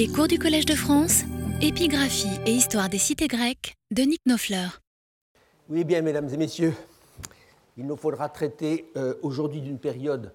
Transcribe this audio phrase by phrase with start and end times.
[0.00, 1.24] Les cours du Collège de France,
[1.60, 4.80] épigraphie et histoire des cités grecques de Nick Nofleur.
[5.68, 6.72] Oui, bien, mesdames et messieurs,
[7.76, 10.32] il nous faudra traiter euh, aujourd'hui d'une période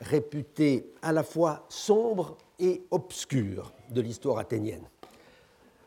[0.00, 4.84] réputée à la fois sombre et obscure de l'histoire athénienne.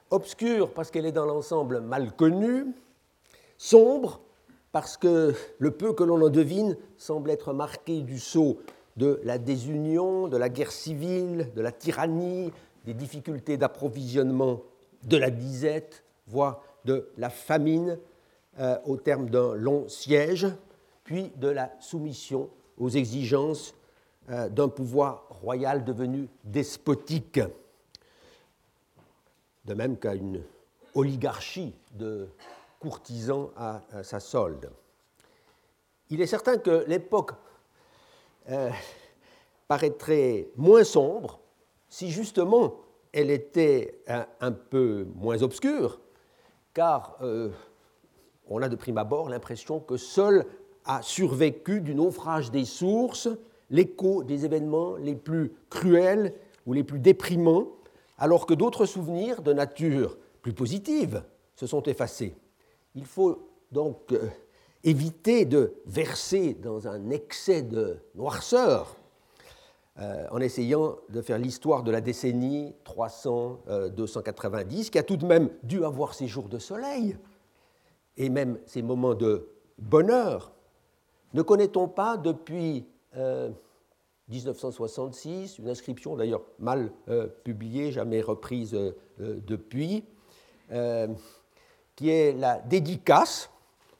[0.09, 2.65] Obscure parce qu'elle est dans l'ensemble mal connue,
[3.57, 4.19] sombre
[4.73, 8.57] parce que le peu que l'on en devine semble être marqué du sceau
[8.97, 12.51] de la désunion, de la guerre civile, de la tyrannie,
[12.85, 14.61] des difficultés d'approvisionnement,
[15.03, 17.97] de la disette, voire de la famine
[18.59, 20.47] euh, au terme d'un long siège,
[21.03, 23.73] puis de la soumission aux exigences
[24.29, 27.39] euh, d'un pouvoir royal devenu despotique,
[29.65, 30.41] de même qu'à une
[30.93, 32.29] oligarchie de
[32.79, 34.69] courtisans à, sa solde.
[36.11, 37.31] Il est certain que l'époque
[38.49, 38.69] euh,
[39.67, 41.39] paraîtrait moins sombre
[41.95, 42.75] si justement
[43.13, 44.01] elle était
[44.41, 46.01] un, peu moins obscure,
[46.73, 47.49] car euh,
[48.49, 50.45] on a de prime abord l'impression que seul
[50.83, 53.29] a survécu du naufrage des sources
[53.69, 56.33] l'écho des événements les plus cruels
[56.65, 57.69] ou les plus déprimants,
[58.17, 61.23] alors que d'autres souvenirs de nature plus positive
[61.55, 62.35] se sont effacés.
[62.95, 64.27] Il faut donc euh,
[64.83, 68.97] éviter de verser dans un excès de noirceur
[69.99, 75.49] euh, en essayant de faire l'histoire de la décennie 300-290, qui a tout de même
[75.63, 77.17] dû avoir ses jours de soleil
[78.17, 80.51] et même ses moments de bonheur.
[81.33, 82.85] Ne connaît-on pas depuis
[84.29, 86.91] 1966 euh, une inscription, d'ailleurs mal
[87.43, 88.77] publiée, jamais reprise
[89.17, 90.05] depuis,
[91.95, 93.49] qui est la dédicace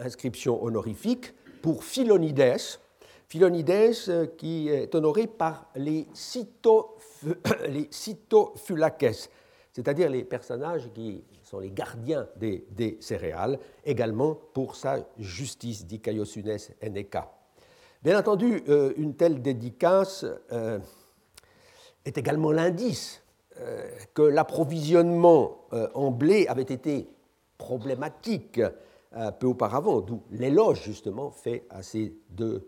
[0.00, 2.56] inscription honorifique pour Philonides,
[3.28, 6.96] Philonides qui est honoré par les, cyto,
[7.68, 7.88] les
[9.72, 16.56] c'est-à-dire les personnages qui sont les gardiens des, céréales, également pour sa justice, dit Caiosunes
[16.82, 17.39] Eneka.
[18.02, 20.78] Bien entendu, euh, une telle dédicace euh,
[22.04, 23.22] est également l'indice
[23.58, 25.58] euh, que l'approvisionnement
[25.94, 27.08] en blé avait été
[27.58, 28.60] problématique
[29.38, 32.66] peu auparavant, d'où l'éloge justement fait à ces, deux,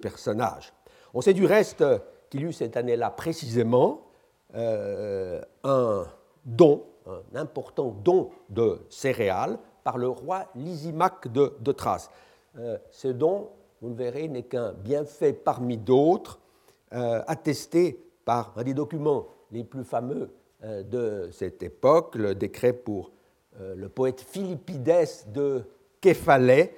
[0.00, 0.72] personnages.
[1.12, 1.84] On sait du reste
[2.30, 4.06] qu'il y eut cette année-là précisément
[4.54, 6.04] un
[6.44, 12.10] don un important don de céréales par le roi Lysimaque de, Thrace.
[12.58, 13.48] Euh, ce don,
[13.80, 16.40] vous le verrez, n'est qu'un bienfait parmi d'autres,
[16.92, 20.30] euh, attesté par un des documents les plus fameux
[20.64, 23.12] euh, de cette époque, le décret pour
[23.60, 25.64] le poète Philippides de
[26.00, 26.76] Képhalais,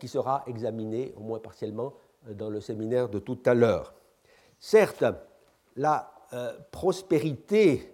[0.00, 1.94] qui sera examiné, au moins partiellement,
[2.28, 3.94] dans le séminaire de tout à l'heure.
[4.58, 5.04] Certes,
[5.76, 6.10] la
[6.72, 7.88] prospérité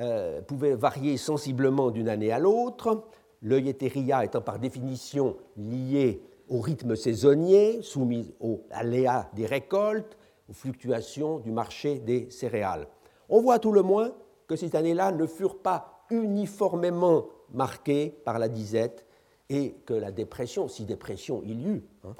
[0.00, 3.02] euh, pouvait varier sensiblement d'une année à l'autre,
[3.42, 10.16] l'œilletéria étant par définition lié au rythme saisonnier, soumis aux aléas des récoltes,
[10.48, 12.86] aux fluctuations du marché des céréales.
[13.28, 14.12] On voit tout le moins
[14.46, 19.06] que ces années-là ne furent pas uniformément marquées par la disette
[19.50, 22.14] et que la dépression, si dépression il y eut, hein,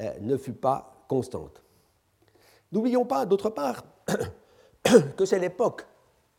[0.00, 1.62] euh, ne fut pas constante.
[2.70, 3.84] N'oublions pas, d'autre part,
[5.16, 5.86] que c'est l'époque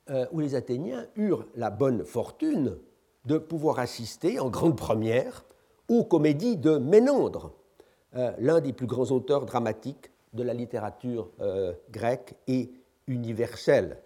[0.09, 2.77] euh, où les Athéniens eurent la bonne fortune
[3.25, 5.45] de pouvoir assister en grande première
[5.89, 7.51] aux comédies de Ménandre,
[8.15, 12.71] euh, l'un des plus grands auteurs dramatiques de la littérature euh, grecque et
[13.07, 14.01] universelle.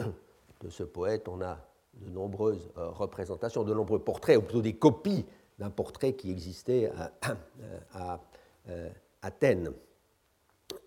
[0.61, 1.57] De ce poète, on a
[1.93, 5.25] de nombreuses représentations, de nombreux portraits, ou plutôt des copies
[5.59, 6.89] d'un portrait qui existait
[7.93, 8.21] à,
[9.21, 9.73] Athènes.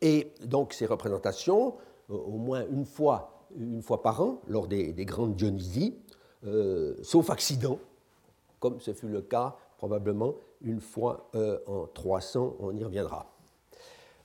[0.01, 1.75] Et donc ces représentations,
[2.09, 5.95] au moins une fois une fois par an lors des, grandes Dionysies,
[6.45, 7.79] euh, sauf accident,
[8.61, 13.27] comme ce fut le cas probablement une fois euh, en 300, on y reviendra.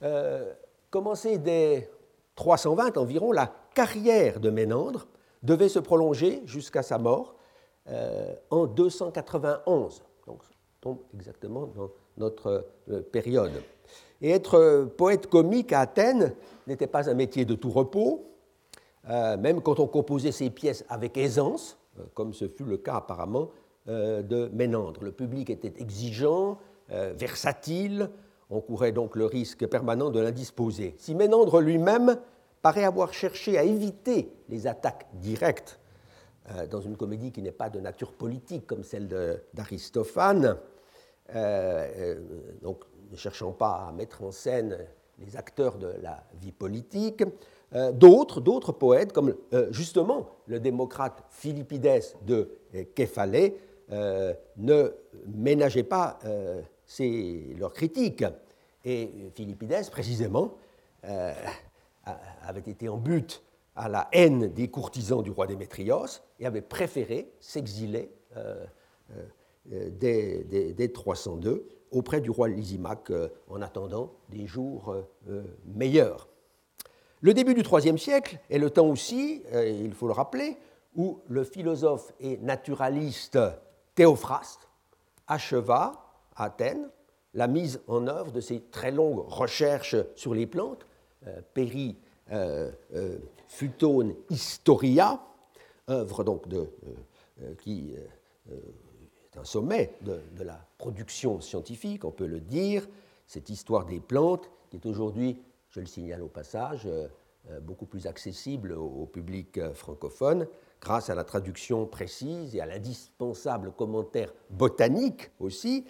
[0.04, 0.54] Euh,
[0.90, 1.90] commencé dès
[2.36, 5.08] 320 environ, la carrière de Ménandre
[5.44, 7.36] devait se prolonger jusqu'à sa mort
[8.52, 10.04] en 291.
[10.28, 10.40] Donc,
[10.80, 12.66] tombe exactement dans notre
[13.12, 13.52] période.
[14.22, 16.34] Et être poète comique à Athènes
[16.68, 18.32] n'était pas un métier de tout repos,
[19.10, 21.78] même quand on composait ses pièces avec aisance,
[22.14, 23.50] comme ce fut le cas apparemment
[23.88, 25.04] de Ménandre.
[25.04, 28.10] Le public était exigeant, versatile,
[28.52, 30.94] on courait donc le risque permanent de l'indisposer.
[30.98, 32.18] Si Ménandre lui-même
[32.62, 35.80] paraît avoir cherché à éviter les attaques directes
[36.52, 39.08] euh, dans une comédie qui n'est pas de nature politique comme celle
[39.54, 40.58] d'Aristophane,
[41.34, 42.16] euh, euh,
[42.62, 44.78] donc ne cherchant pas à mettre en scène
[45.18, 47.24] les acteurs de la vie politique,
[47.94, 49.36] d'autres, d'autres poètes, comme
[49.70, 52.58] justement le démocrate Philippides de
[53.92, 54.94] Képhalais, ne
[55.28, 56.18] ménageaient pas
[56.92, 58.26] c'est leur critique.
[58.84, 60.56] Et Philippides, précisément,
[61.06, 61.34] euh,
[62.44, 63.42] avait été en but
[63.76, 68.66] à la haine des courtisans du roi Démétrios et avait préféré s'exiler euh,
[69.72, 73.14] euh, dès, 302 auprès du roi Lysimaque
[73.50, 74.96] en attendant des jours
[75.66, 76.28] meilleurs.
[77.22, 80.58] Le début du IIIe siècle est le temps aussi, il faut le rappeler,
[80.96, 83.38] où le philosophe et naturaliste
[84.02, 84.68] Théophraste
[85.28, 85.92] acheva
[86.36, 86.90] Athènes
[87.36, 90.88] la mise en œuvre de ces très longues recherches sur les plantes,
[91.28, 91.96] euh, Peri
[92.32, 95.22] euh, euh, Futone Historia,
[95.88, 96.68] œuvre donc de,
[97.60, 97.94] qui
[98.50, 102.88] est un sommet de, la production scientifique, on peut le dire,
[103.28, 105.38] cette histoire des plantes qui est aujourd'hui,
[105.70, 106.90] je le signale au passage,
[107.62, 110.48] beaucoup plus accessible au public francophone
[110.82, 115.86] grâce à la traduction précise et à l'indispensable commentaire botanique aussi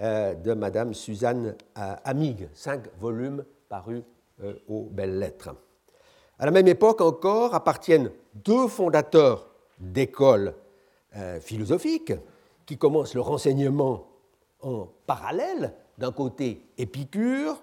[0.00, 4.02] euh, de Madame Suzanne euh, Amig, cinq volumes parus
[4.42, 5.54] euh, aux belles lettres.
[6.38, 10.54] À la même époque encore appartiennent deux fondateurs d'écoles
[11.40, 12.12] philosophiques
[12.64, 14.06] qui commencent le renseignement
[14.62, 15.74] en parallèle.
[15.98, 17.60] D'un côté, Épicure,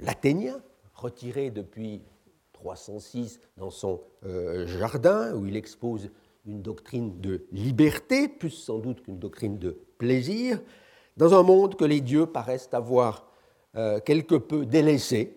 [0.00, 0.62] l'Athénien,
[0.94, 2.00] retiré depuis
[2.60, 4.00] 306 dans son
[4.66, 6.10] jardin, où il expose
[6.46, 10.60] une doctrine de liberté, plus sans doute qu'une doctrine de plaisir,
[11.16, 13.26] dans un monde que les dieux paraissent avoir
[13.76, 15.36] euh, quelque peu délaissé,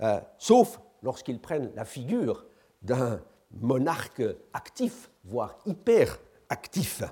[0.00, 2.46] euh, sauf lorsqu'ils prennent la figure
[2.82, 3.20] d'un
[3.60, 4.22] monarque
[4.52, 6.18] actif, voire hyper
[6.48, 7.02] actif.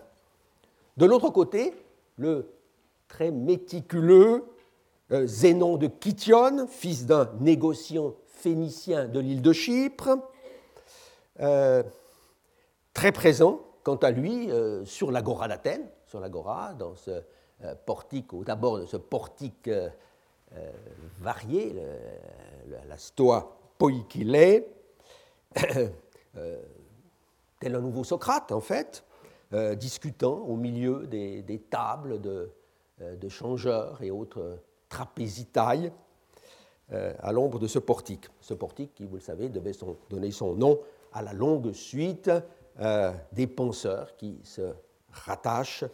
[0.97, 1.75] De l'autre côté,
[2.17, 2.51] le
[3.09, 4.45] très méticuleux
[5.13, 10.19] euh, Zénon de Kition, fils d'un négociant phénicien de l'île de Chypre,
[12.95, 14.51] très présent, quant à lui,
[14.85, 17.23] sur l'agora d'Athènes, sur l'agora, dans ce
[17.65, 19.89] euh, portique, d'abord de ce portique euh,
[20.53, 20.71] euh,
[21.19, 21.75] varié,
[22.89, 24.65] la stoa poikile,
[27.59, 29.05] tel un nouveau Socrate en fait,
[29.77, 32.53] discutant au milieu des, tables de,
[33.01, 35.93] de, changeurs et autres trapézitailles
[36.91, 38.29] à l'ombre de ce portique.
[38.41, 39.73] Ce portique qui, vous le savez, devait
[40.09, 40.79] donner son nom
[41.13, 42.31] à la longue suite
[43.33, 44.73] des penseurs qui se
[45.11, 45.85] rattachent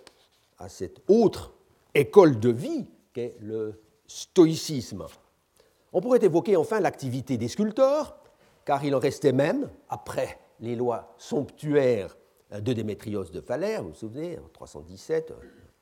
[0.58, 1.52] à cette autre
[1.94, 5.06] école de vie qu'est le stoïcisme.
[5.93, 8.17] On pourrait évoquer enfin l'activité des sculpteurs,
[8.64, 12.17] car il en restait même, après les lois somptuaires
[12.50, 15.32] de Démétrios de Phalère, vous vous souvenez, en 317,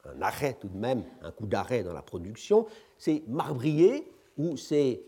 [0.05, 2.67] un arrêt tout de même, un coup d'arrêt dans la production,
[2.99, 5.05] ces marbriers ou ces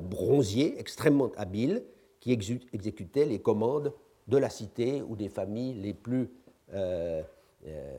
[0.00, 1.82] bronziers extrêmement habiles
[2.20, 2.32] qui
[2.72, 3.92] exécutaient les commandes
[4.26, 6.28] de la cité ou des familles les plus,
[6.74, 7.22] euh,
[7.66, 7.98] euh,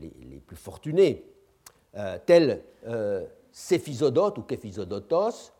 [0.00, 1.24] les, plus fortunées.
[1.96, 2.62] Euh, tels
[3.50, 5.52] Céphisodote ou Képhisodotos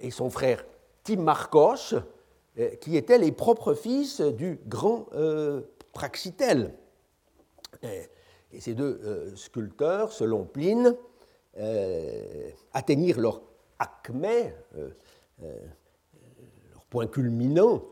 [0.00, 0.66] et son frère
[1.04, 2.00] Timarchos,
[2.80, 5.06] qui étaient les propres fils du grand
[5.92, 6.74] Praxitèle.
[7.82, 10.96] Et ces deux sculpteurs, selon Pline,
[12.72, 13.40] atteignirent leur
[13.78, 14.52] acmé,
[15.40, 17.82] leur point culminant,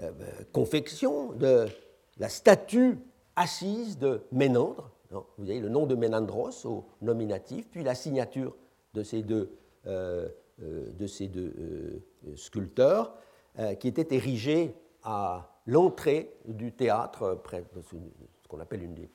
[0.02, 0.12] euh,
[0.52, 1.66] confection de
[2.18, 3.00] la statue
[3.36, 4.92] assise de Ménandre.
[5.38, 8.56] vous avez le nom de Ménandros au nominatif, puis la signature
[8.94, 9.52] de ces deux
[9.88, 10.30] euh,
[10.64, 13.14] euh, de ces deux euh, sculpteurs,
[13.80, 14.74] qui étaient érigés
[15.04, 19.10] à l'entrée du théâtre, près de ce qu'on appelle une des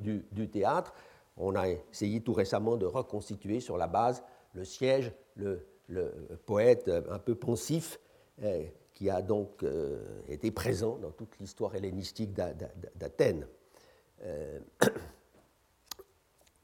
[0.00, 0.94] du, théâtre.
[1.36, 4.22] On a essayé tout récemment de reconstituer sur la base
[4.54, 5.66] le siège, le,
[6.46, 7.98] poète un peu pensif
[8.94, 9.64] qui a donc
[10.28, 13.46] été présent dans toute l'histoire hellénistique d'Athènes.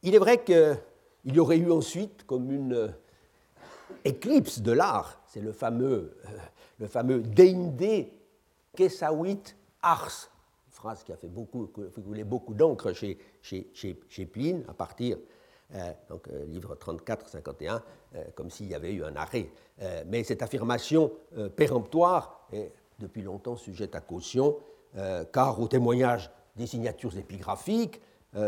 [0.03, 0.77] il est vrai qu'il
[1.25, 2.95] y aurait eu ensuite comme une
[4.05, 6.17] éclipse de l'art, c'est le fameux,
[6.79, 8.09] le fameux Deinde
[8.77, 10.31] Kesawit Ars,
[10.79, 11.69] phrase qui a fait beaucoup,
[12.25, 13.69] beaucoup d'encre chez, chez,
[14.09, 15.21] chez, Pline, à partir, euh,
[16.09, 17.81] donc euh, livre 34-51,
[18.15, 19.51] euh, comme s'il y avait eu un arrêt.
[20.07, 21.13] mais cette affirmation
[21.55, 24.57] péremptoire est depuis longtemps sujette à caution,
[25.33, 28.01] car au témoignage des signatures épigraphiques,
[28.35, 28.41] on,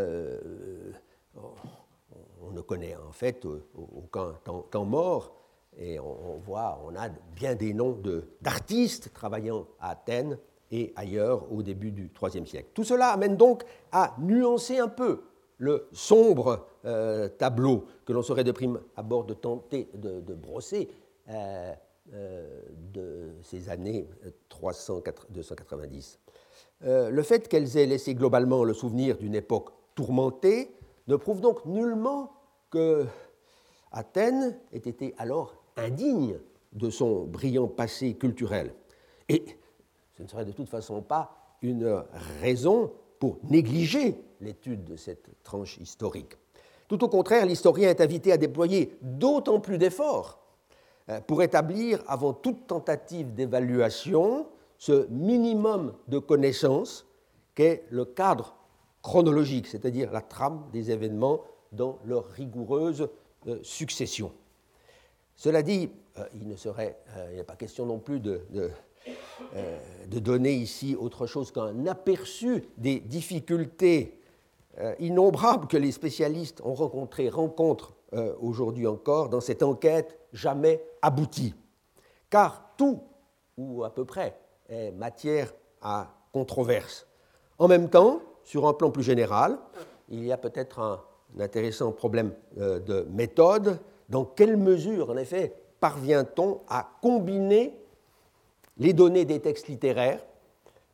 [2.51, 3.47] ne connaît en fait
[3.77, 4.33] aucun
[4.71, 5.37] temps, mort,
[5.79, 7.97] et on, on, voit, on a bien des noms
[8.41, 10.37] d'artistes travaillant à Athènes
[10.73, 12.71] et ailleurs au début du IIIe siècle.
[12.75, 13.63] Tout cela amène donc
[13.93, 15.23] à nuancer un peu
[15.59, 20.89] le sombre euh, tableau que l'on serait de prime abord de tenter de, brosser
[21.29, 21.75] euh,
[22.15, 22.63] euh,
[22.95, 24.09] de ces années
[24.51, 26.17] 300-290.
[26.83, 30.75] le fait qu'elles aient laissé globalement le souvenir d'une époque tourmentée
[31.07, 32.33] ne prouve donc nullement
[32.71, 33.05] que
[33.93, 36.39] Athènes ait été alors indigne
[36.73, 38.73] de son brillant passé culturel.
[39.29, 39.45] Et
[40.17, 42.05] ce ne serait de toute façon pas une
[42.41, 46.37] raison pour négliger l'étude de cette tranche historique.
[46.91, 50.41] Tout au contraire, l'historien est invité à déployer d'autant plus d'efforts
[51.09, 57.07] euh, pour établir, avant toute tentative d'évaluation, ce minimum de connaissances
[57.55, 58.57] qu'est le cadre
[59.03, 63.09] chronologique, c'est-à-dire la trame des événements dans leur rigoureuse
[63.47, 64.33] euh, succession.
[65.37, 66.99] Cela dit, euh, il ne serait
[67.33, 68.43] il pas question non plus de
[70.09, 74.20] donner ici autre chose qu'un aperçu des difficultés
[74.99, 81.55] innombrables que les spécialistes ont rencontrées, rencontrent euh, aujourd'hui encore dans cette enquête jamais aboutie.
[82.29, 83.01] Car tout,
[83.57, 84.37] ou à peu près,
[84.69, 87.07] est matière à controverse.
[87.59, 89.59] En même temps, sur un plan plus général,
[90.09, 91.01] il y a peut-être un,
[91.39, 93.79] intéressant problème de méthode.
[94.09, 97.79] Dans quelle mesure, en effet, parvient-on à combiner
[98.79, 100.25] les données des textes littéraires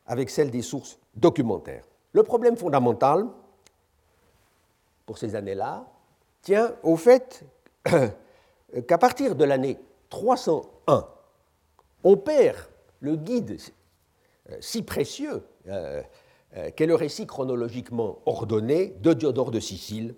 [0.07, 1.85] avec celles des sources documentaires?
[2.13, 3.27] Le problème fondamental
[5.07, 5.87] pour ces années-là
[6.43, 7.45] tient au fait
[8.89, 9.79] qu'à partir de l'année
[10.11, 11.09] 301,
[12.05, 12.59] on perd
[13.01, 13.59] le guide
[14.51, 16.03] euh, si précieux euh,
[16.57, 20.15] euh, qu'est le récit chronologiquement ordonné de Diodore de Sicile,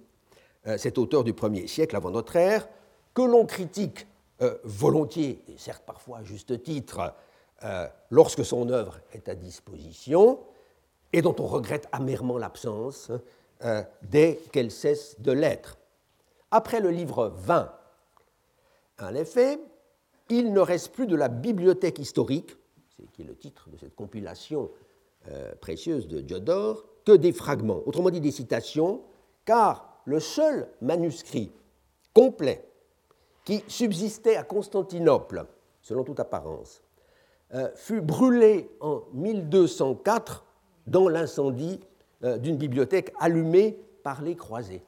[0.76, 2.68] cet auteur du 1er siècle avant notre ère,
[3.14, 4.07] que l'on critique
[4.64, 7.14] volontiers, et certes parfois à juste titre,
[7.64, 10.38] euh, lorsque son œuvre est à disposition
[11.12, 13.11] et dont on regrette amèrement l'absence
[13.65, 15.79] euh, dès qu'elle cesse de l'être.
[16.50, 17.73] Après le livre 20,
[19.00, 19.59] en effet,
[20.29, 22.57] il ne reste plus de la bibliothèque historique,
[23.12, 24.71] qui est le titre de cette compilation
[25.31, 29.03] euh, précieuse de Diodore, que des fragments, autrement dit des citations,
[29.45, 31.50] car le seul manuscrit
[32.12, 32.65] complet
[33.45, 35.47] qui subsistait à Constantinople,
[35.81, 36.83] selon toute apparence,
[37.55, 40.45] euh, fut brûlé en 1204
[40.87, 41.81] dans l'incendie
[42.22, 44.82] d'une bibliothèque allumée par les croisés.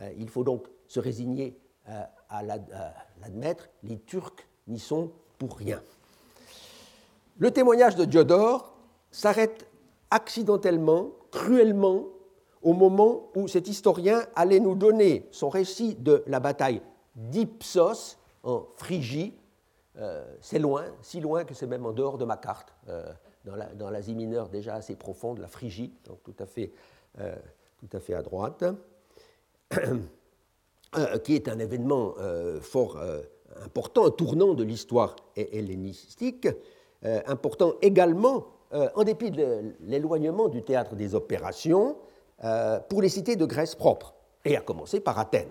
[0.00, 1.58] Euh, il faut donc se résigner
[2.30, 5.82] à l'admettre, les Turcs n'y sont pour rien.
[7.36, 8.74] Le témoignage de Diodore
[9.10, 9.66] s'arrête
[10.10, 12.04] accidentellement, cruellement,
[12.62, 16.80] au moment où cet historien allait nous donner son récit de la bataille
[17.16, 19.34] d'Ipsos en Phrygie
[19.98, 23.12] euh, c'est loin, si loin que c'est même en dehors de ma carte, euh,
[23.44, 26.72] dans l'Asie mineure déjà assez profonde, la Phrygie, donc tout à fait,
[27.20, 27.34] euh,
[27.78, 28.64] tout à, fait à droite,
[31.24, 32.14] qui est un événement
[32.60, 32.98] fort
[33.64, 36.46] important, un tournant de l'histoire hellénistique,
[37.02, 41.96] important également, en dépit de l'éloignement du théâtre des opérations,
[42.88, 45.50] pour les cités de Grèce propre, et à commencer par Athènes.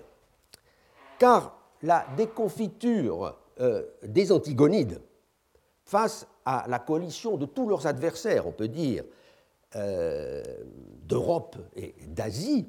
[1.20, 5.02] Car la déconfiture euh, des Antigonides
[5.86, 9.04] face à la coalition de tous leurs adversaires, on peut dire,
[9.76, 10.44] euh,
[11.04, 12.68] d'Europe et d'Asie,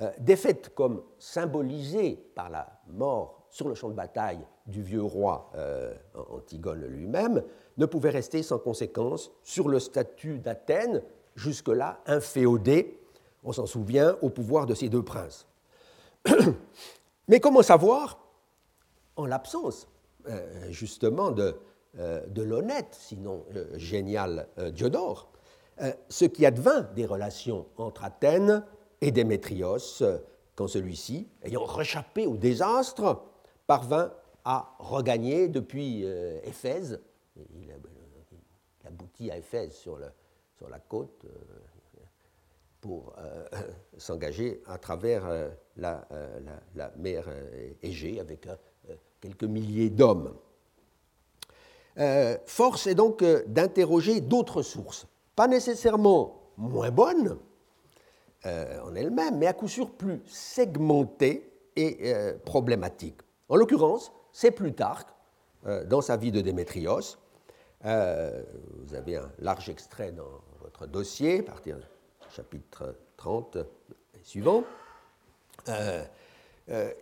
[0.00, 5.50] euh, défaite comme symbolisée par la mort sur le champ de bataille du vieux roi
[6.14, 7.42] Antigone lui-même,
[7.78, 11.02] ne pouvait rester sans conséquence sur le statut d'Athènes,
[11.34, 13.00] jusque-là inféodé,
[13.44, 15.46] on s'en souvient, au pouvoir de ces deux princes.
[17.28, 18.18] Mais comment savoir,
[19.16, 19.88] en l'absence
[20.28, 21.52] euh, justement de, euh,
[21.98, 25.32] de l'honnête, sinon euh, génial Diodore,
[26.08, 28.64] ce qui advint des relations entre Athènes
[29.00, 30.02] et Démétrios,
[30.56, 33.22] quand celui-ci, ayant réchappé au désastre,
[33.68, 34.12] parvint
[34.44, 36.04] à regagner depuis
[36.42, 37.00] Éphèse.
[37.36, 37.72] Il,
[38.84, 41.26] aboutit à Éphèse sur, la côte
[42.80, 43.14] pour
[43.96, 45.28] s'engager à travers
[45.76, 46.08] la,
[46.96, 47.24] mer
[47.82, 48.48] Égée avec
[49.20, 50.34] quelques milliers d'hommes.
[52.46, 57.38] Force est donc d'interroger d'autres sources, pas nécessairement moins bonnes,
[58.46, 63.18] euh, en elle-même, mais à coup sûr plus segmentée et euh, problématique.
[63.48, 65.08] En l'occurrence, c'est Plutarque,
[65.66, 67.16] euh, dans sa vie de Démétrios.
[67.82, 71.84] vous avez un large extrait dans votre dossier, à partir du
[72.30, 74.62] chapitre 30 et suivant,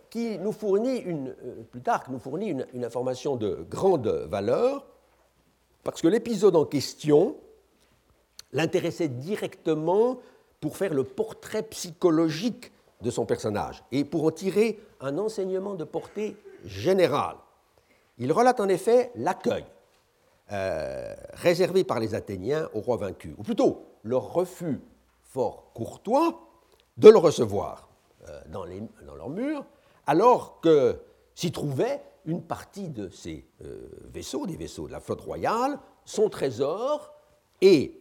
[0.09, 1.35] qui nous fournit une,
[2.09, 4.85] nous fournit une, information de grande valeur,
[5.83, 7.35] parce que l'épisode en question
[8.53, 10.19] l'intéressait directement
[10.61, 12.71] pour faire le portrait psychologique
[13.01, 17.35] de son personnage et pour en tirer un enseignement de portée générale.
[18.17, 19.65] Il relate en effet l'accueil
[20.51, 24.79] euh, réservé par les Athéniens au roi vaincu, ou plutôt leur refus
[25.21, 26.39] fort courtois
[26.97, 27.86] de le recevoir euh,
[28.47, 29.65] dans, les, dans leurs murs,
[30.05, 30.99] alors que
[31.35, 36.29] s'y trouvait une partie de ces euh, vaisseaux, des vaisseaux de la flotte royale, son
[36.29, 37.13] trésor
[37.61, 37.99] et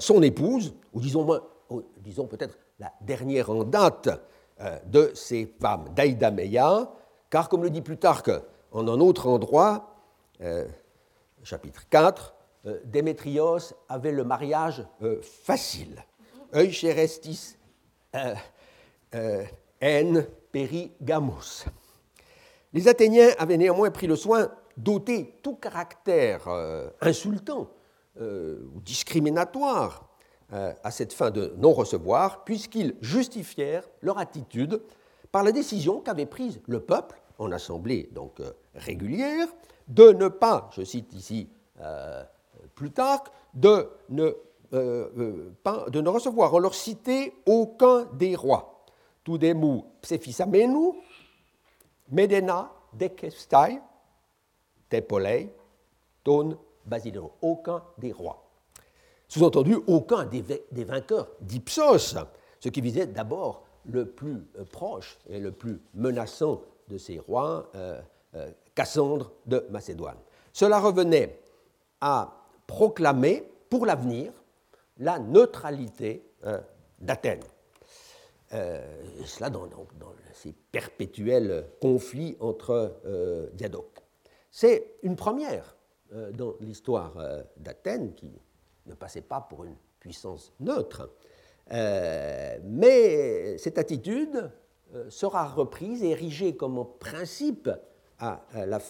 [0.00, 1.24] son épouse, ou disons
[1.98, 4.08] disons peut-être la dernière en date
[4.60, 6.90] euh, de ces femmes d'Aïdameya,
[7.30, 8.30] car comme le dit Plutarque
[8.72, 9.94] en un autre endroit,
[10.40, 10.66] euh,
[11.42, 12.34] chapitre 4,
[12.66, 14.84] euh, Démétrios avait le mariage
[15.22, 16.04] facile.
[16.54, 17.56] Eucherestis
[19.14, 20.22] en
[20.52, 21.64] perigamos.
[22.72, 26.48] Les Athéniens avaient néanmoins pris le soin d'ôter tout caractère
[27.00, 27.70] insultant
[28.20, 30.08] ou discriminatoire
[30.54, 34.80] euh, à cette fin de non-recevoir, puisqu'ils justifièrent leur attitude
[35.30, 39.46] par la décision qu'avait prise le peuple, en assemblée donc euh, régulière,
[39.88, 41.50] de ne pas, je cite ici
[41.82, 42.24] euh,
[42.76, 44.30] Plutarque, de ne,
[44.72, 48.77] de ne recevoir en leur cité aucun des rois.
[49.28, 50.94] Tudemu psephisamenu,
[52.10, 53.78] Medena, Dekestai,
[54.88, 55.50] Tepolei,
[56.24, 57.32] Ton, Basileo.
[57.42, 58.50] Aucun des rois.
[59.28, 62.16] Sous-entendu, aucun des, vainqueurs d'Ipsos,
[62.58, 67.70] ce qui visait d'abord le plus euh, proche et le plus menaçant de ces rois,
[67.74, 68.00] euh,
[68.34, 70.16] euh, Cassandre de Macédoine.
[70.54, 71.38] Cela revenait
[72.00, 74.32] à proclamer pour l'avenir
[74.96, 76.24] la neutralité
[76.98, 77.44] d'Athènes.
[78.52, 79.68] Et cela dans,
[80.32, 83.00] ces perpétuels conflits entre
[83.52, 84.00] diadoques.
[84.50, 85.76] C'est une première
[86.32, 87.14] dans l'histoire
[87.56, 88.30] d'Athènes qui
[88.86, 91.10] ne passait pas pour une puissance neutre.
[91.72, 94.50] Euh, mais cette attitude
[94.94, 97.70] euh, sera reprise et érigée comme principe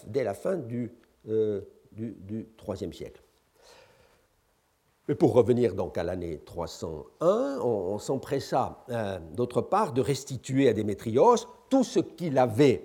[0.07, 0.93] dès la fin du,
[1.29, 1.61] euh,
[1.93, 3.23] du, IIIe siècle.
[5.09, 8.85] Mais pour revenir donc à l'année 301, on, s'empressa
[9.33, 12.83] d'autre part de restituer à Démétrios tout ce qu'il avait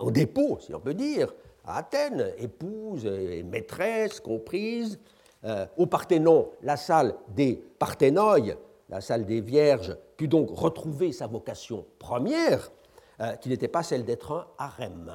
[0.00, 1.34] en dépôt, si on peut dire,
[1.66, 4.98] à Athènes, épouses et maîtresses comprises,
[5.44, 8.56] euh, au Parthénon, la salle des Parthénoï,
[8.88, 12.70] la salle des Vierges, put donc retrouver sa vocation première,
[13.20, 15.12] euh, qui n'était pas celle d'être un harem.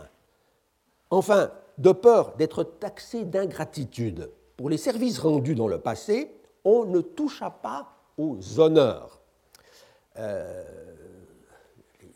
[1.10, 4.30] Enfin, de peur d'être taxé d'ingratitude
[4.62, 6.32] pour les services rendus dans le passé,
[6.63, 9.19] on ne toucha pas aux honneurs.
[10.17, 10.63] Euh,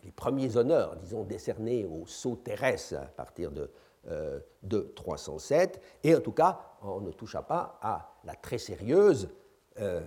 [0.03, 3.71] les premiers honneurs, disons, décernés aux sceaux à partir de
[4.11, 9.27] euh, de 307, et en tout cas, on ne toucha pas à la très sérieuse
[9.79, 10.01] euh,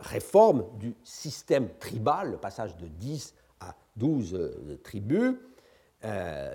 [0.00, 5.36] réforme du système tribal, le passage de 10 à 12 euh, tribus.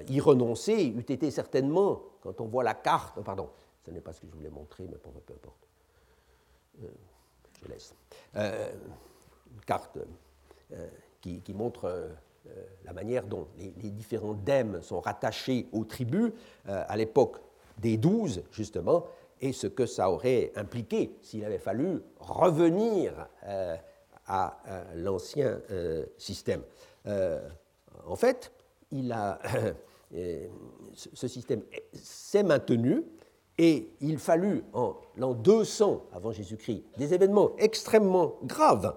[0.09, 3.49] y renoncer eût été certainement, quand on voit la carte, pardon,
[3.85, 5.67] ce n'est pas ce que je voulais montrer, mais peu importe.
[6.81, 7.93] je laisse.
[8.35, 9.97] une carte
[11.21, 12.13] qui, qui, montre
[12.49, 16.33] euh, la manière dont les, différents dèmes sont rattachés aux tribus
[16.67, 17.37] euh, à l'époque
[17.77, 19.05] des douze, justement,
[19.39, 23.13] et ce que ça aurait impliqué s'il avait fallu revenir
[23.45, 23.77] euh,
[24.27, 24.59] à,
[24.95, 25.59] l'ancien
[26.17, 26.61] système.
[27.05, 28.53] en fait,
[28.91, 29.39] il a,
[30.93, 31.61] ce système
[31.93, 33.03] s'est maintenu
[33.57, 38.95] et il fallut en l'an 200 avant Jésus-Christ des événements extrêmement graves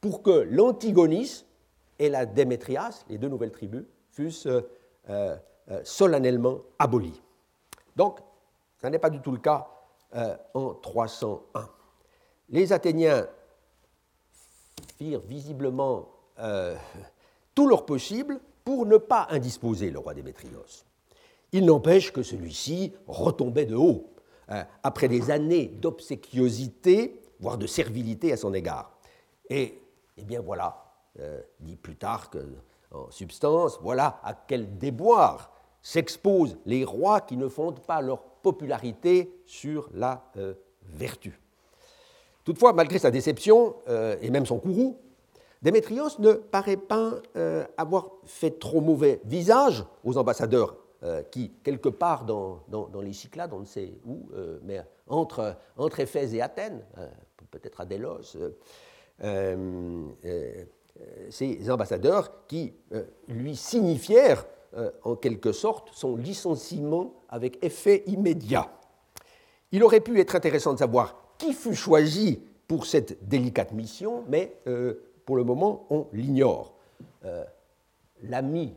[0.00, 1.46] pour que l'antigonisme
[1.98, 4.62] et la Démétrias, les deux nouvelles tribus, fussent euh,
[5.08, 5.36] euh,
[5.84, 7.22] solennellement abolies.
[7.94, 8.18] Donc,
[8.80, 9.68] ce n'est pas du tout le cas
[10.16, 11.68] euh, en 301.
[12.48, 13.26] Les Athéniens
[14.98, 16.08] firent visiblement
[17.54, 20.84] tout leur possible pour ne pas indisposer le roi Démétrios.
[21.52, 24.08] Il n'empêche que celui-ci retombait de haut,
[24.82, 28.98] après des années d'obséquiosité, voire de servilité à son égard.
[29.48, 29.80] Et,
[30.16, 30.94] eh bien voilà,
[31.60, 32.38] dit plus tard que
[32.92, 35.50] en substance, voilà à quel déboire
[35.82, 41.38] s'exposent les rois qui ne fondent pas leur popularité sur la euh, vertu.
[42.44, 44.98] Toutefois, malgré sa déception euh, et même son courroux,
[45.62, 50.76] Démétrios ne paraît pas euh, avoir fait trop mauvais visage aux ambassadeurs
[51.30, 52.62] qui, quelque part dans,
[53.02, 54.28] les Cyclades, on ne sait où,
[54.62, 55.56] mais entre,
[55.98, 56.84] Éphèse et Athènes,
[57.50, 58.36] peut-être à Délos,
[61.30, 62.72] ces ambassadeurs qui
[63.28, 68.70] lui signifièrent euh, en quelque sorte son licenciement avec effet immédiat.
[69.70, 74.56] Il aurait pu être intéressant de savoir qui fut choisi pour cette délicate mission, mais
[74.66, 74.94] euh,
[75.26, 76.72] pour le moment, on l'ignore.
[77.26, 77.44] Euh,
[78.22, 78.74] l'ami,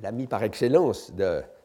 [0.00, 1.12] l'ami par excellence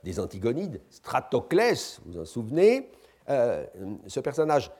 [0.03, 2.91] des Antigonides, Stratoclès, vous vous en souvenez,
[3.27, 4.71] ce personnage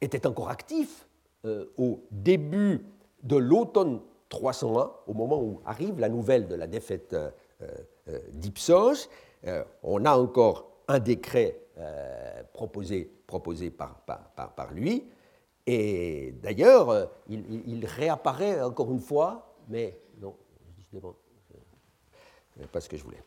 [0.00, 1.06] était encore actif
[1.44, 2.84] au début
[3.22, 4.00] de l'automne
[4.32, 7.30] 301, au moment où arrive la nouvelle de la défaite euh,
[8.08, 9.10] euh, d'Ipsos.
[9.46, 11.58] Euh, on a encore un décret
[12.52, 15.08] proposé, proposé par, par, par, lui.
[15.66, 20.34] Et d'ailleurs, il, réapparaît encore une fois, mais non,
[22.70, 23.22] pas ce que je voulais.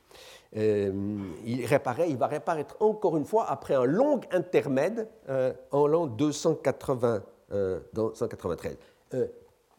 [0.53, 5.07] il, réapparaît, il va réapparaître encore une fois après un long intermède
[5.71, 7.23] en l'an 280,
[8.13, 8.77] 193.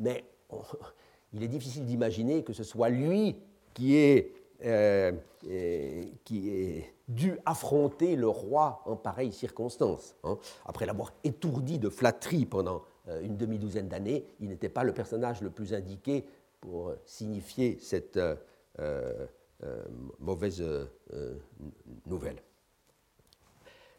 [0.01, 0.25] mais
[1.33, 3.37] il est difficile d'imaginer que ce soit lui
[3.75, 3.95] qui
[4.65, 5.13] euh,
[6.25, 10.17] qui dû affronter le roi en pareille circonstance.
[10.25, 10.39] Hein.
[10.65, 15.43] Après l'avoir étourdi de flatterie pendant euh, une demi-douzaine d'années, il n'était pas le personnage
[15.43, 16.25] le plus indiqué
[16.61, 18.19] pour signifier cette
[18.79, 19.27] euh,
[20.19, 20.65] mauvaise
[22.07, 22.43] nouvelle.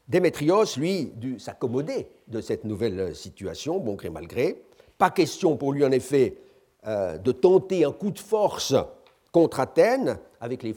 [0.08, 4.64] Démétrios, lui, dut s'accommoder de cette nouvelle situation, bon gré mal gré.
[4.98, 6.38] Pas question pour lui, en effet,
[6.86, 8.76] de tenter un coup de force
[9.32, 10.76] contre Athènes, avec les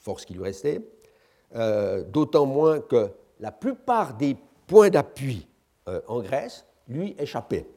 [0.00, 0.80] forces qui lui restaient,
[1.54, 5.46] euh, d'autant moins que la plupart des points d'appui
[5.88, 7.68] euh, en Grèce lui échappaient.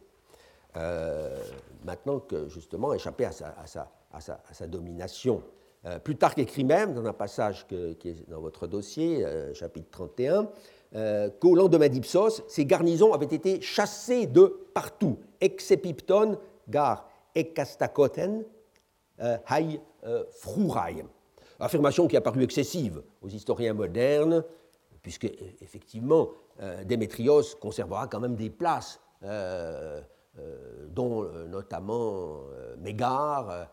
[0.78, 1.38] Euh,
[1.84, 5.44] maintenant que justement échappaient à sa, domination.
[6.04, 10.48] Plutarque écrit même, dans un passage qui est dans votre dossier, chapitre 31,
[11.39, 16.38] qu'au lendemain d'Ipsos, ces garnisons avaient été chassées de partout, excepipton,
[16.70, 18.44] gar ekastakoten,
[19.20, 21.06] hai euh, Frourai.
[21.60, 24.44] Affirmation qui a paru excessive aux historiens modernes,
[25.02, 25.26] puisque
[25.62, 30.02] effectivement euh, Démétrios conservera quand même des places, euh,
[30.89, 32.44] dont notamment
[32.78, 33.67] Mégare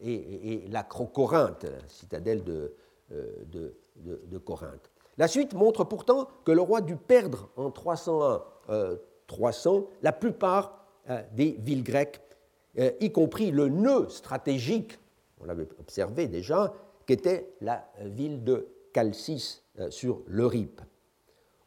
[0.00, 2.74] et, l'Acrocorinthe, citadelle de,
[3.10, 4.90] de, Corinthe.
[5.18, 10.86] La suite montre pourtant que le roi dut perdre en 301-300 la plupart
[11.32, 12.20] des villes grecques,
[12.76, 14.98] y compris le nœud stratégique
[15.40, 16.72] on l'avait observé déjà,
[17.06, 20.80] qu'était la ville de Calcis euh, sur l'Euripe.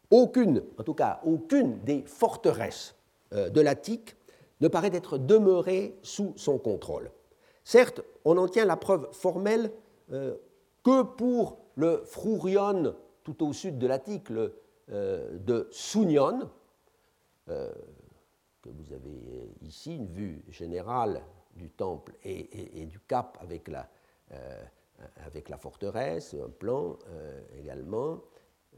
[0.09, 2.95] Aucune, en tout cas, aucune des forteresses
[3.33, 4.15] euh, de l'Attique
[4.61, 7.11] ne paraît être demeurée sous son contrôle.
[7.63, 9.71] Certes, on en tient la preuve formelle
[10.11, 10.35] euh,
[10.83, 16.49] que pour le Frourion tout au sud de l'Attique, de Sounion,
[17.45, 21.21] que vous avez ici, une vue générale
[21.55, 23.87] du temple et, du cap avec la,
[24.31, 24.63] euh,
[25.25, 28.21] avec la forteresse, un plan euh, également.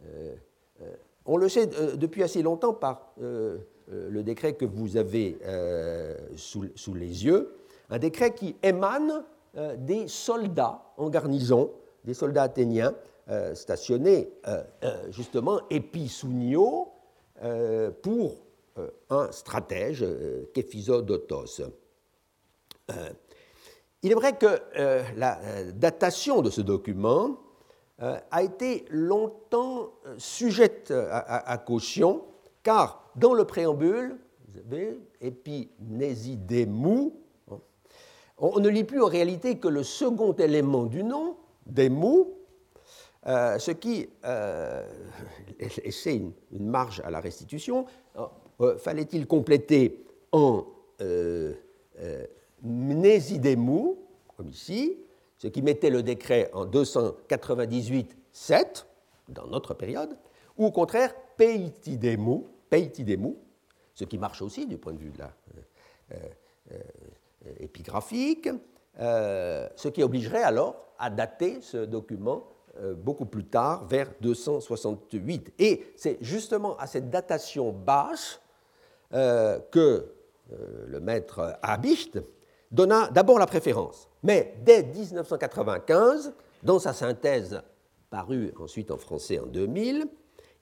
[0.06, 0.36] Euh,
[1.26, 3.14] on le sait depuis assez longtemps par
[3.92, 5.38] le décret que vous avez
[6.36, 7.56] sous, sous, les yeux,
[7.90, 9.24] un décret qui émane
[9.78, 11.72] des soldats en garnison,
[12.06, 12.96] des soldats athéniens
[13.54, 14.32] stationnés
[15.10, 16.88] justement Episounio
[18.02, 18.46] pour
[19.10, 20.06] un stratège,
[20.54, 21.62] Képhisodotos.
[22.92, 23.10] Euh,
[24.04, 27.38] il est vrai que euh, la euh, datation de ce document
[28.32, 32.24] a été longtemps sujette à, caution,
[32.64, 37.14] car dans le préambule, vous avez Epinésidémou,
[37.50, 37.58] hein,
[38.38, 42.36] on ne lit plus en réalité que le second élément du nom, Démou,
[43.26, 44.08] ce qui
[45.86, 47.86] laissait une, marge à la restitution.
[48.80, 50.66] Fallait-il compléter en
[52.64, 54.00] mnésidémou,
[54.38, 54.98] comme ici,
[55.38, 58.86] ce qui mettait le décret en 298-7,
[59.30, 60.18] dans notre période,
[60.58, 63.38] ou au contraire peitidémou, peitidémou,
[63.94, 65.32] ce qui marche aussi du point de vue de la,
[66.14, 66.18] euh,
[66.74, 68.50] euh, épigraphique,
[69.00, 72.48] euh, ce qui obligerait alors à dater ce document
[73.04, 75.54] beaucoup plus tard, vers 268.
[75.60, 78.40] Et c'est justement à cette datation basse
[79.12, 80.14] que
[80.88, 82.20] le maître Habicht
[82.72, 84.08] donna d'abord la préférence.
[84.24, 87.62] Mais dès 1995, dans sa synthèse
[88.10, 90.08] parue ensuite en français en 2000,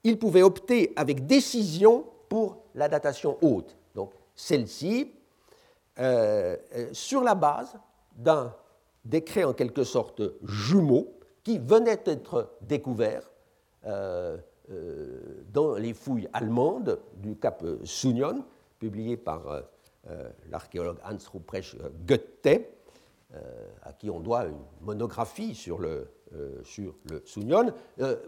[0.04, 3.76] il pouvait opter avec décision pour la datation haute.
[3.94, 5.12] Donc celle-ci,
[5.98, 7.76] euh, euh, sur la base
[8.16, 8.54] d'un
[9.04, 13.30] décret en quelque sorte jumeau qui venait d'être découvert
[13.86, 14.38] euh,
[15.52, 18.44] dans les fouilles allemandes du cap Sunion,
[18.78, 19.64] publié par
[20.48, 22.62] l'archéologue Hans Ruprecht Goethe,
[23.82, 26.08] à qui on doit une monographie sur le,
[26.62, 27.72] sur le Sunion.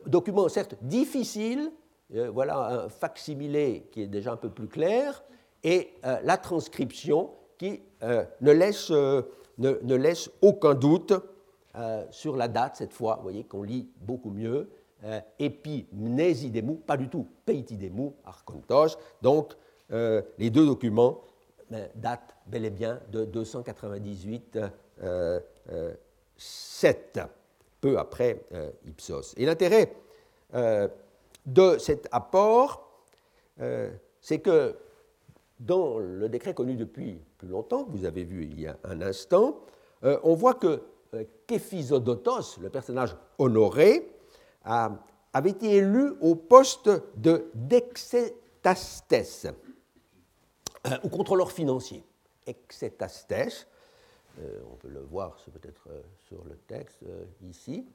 [0.06, 1.70] document certes difficile,
[2.10, 5.22] voilà un facsimilé qui est déjà un peu plus clair,
[5.62, 7.30] et la transcription
[7.62, 9.22] qui euh, ne, laisse, euh,
[9.58, 11.12] ne, laisse, aucun doute
[11.76, 14.68] euh, sur la date, cette fois, vous voyez qu'on lit beaucoup mieux,
[15.38, 18.96] Epimnésidemu, pas du tout, Peitidemu, Arkontos.
[19.20, 19.52] Donc,
[19.90, 21.22] les deux documents
[21.96, 24.60] datent bel et bien de 298
[26.36, 27.20] 7,
[27.82, 28.40] peu après
[28.86, 29.34] Ipsos.
[29.36, 29.92] Et l'intérêt
[30.54, 33.04] de cet apport,
[34.20, 34.74] c'est que
[35.66, 39.00] dans le décret connu depuis plus longtemps, que vous avez vu il y a un
[39.00, 39.60] instant,
[40.04, 40.82] euh, on voit que
[41.14, 44.08] euh, Képhisodotos, le personnage honoré,
[44.64, 49.14] avait été élu au poste de d'exétastes,
[50.86, 52.04] euh, ou contrôleur financier.
[52.46, 53.66] Exétastes,
[54.38, 57.04] on peut le voir peut-être sur le texte
[57.42, 57.86] ici.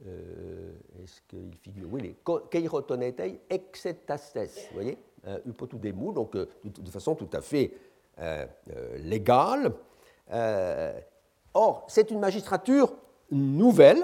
[0.00, 1.88] Est-ce qu'il figure?
[1.90, 2.16] Oui, les
[2.50, 4.38] Keirotonetei exétastes,
[4.70, 4.98] vous voyez?
[5.26, 7.72] Euh, Upotudemu, donc euh, de façon tout à fait
[8.18, 8.46] euh,
[9.00, 9.70] légale.
[11.52, 12.94] or, c'est une magistrature
[13.30, 14.02] nouvelle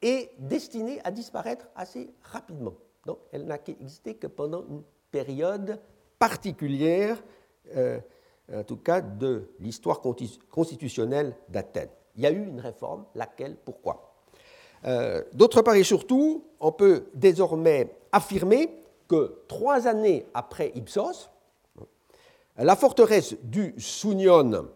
[0.00, 2.74] et destinée à disparaître assez rapidement.
[3.06, 5.78] Donc, elle n'a existé que pendant une période
[6.18, 7.22] particulière,
[8.50, 10.00] en tout cas de l'histoire
[10.50, 11.90] constitutionnelle d'Athènes.
[12.16, 14.14] Il y a eu une réforme, laquelle, pourquoi?
[15.32, 21.30] D'autre part et surtout, on peut désormais affirmer que trois années après Ipsos,
[22.56, 24.68] la forteresse du Sounion,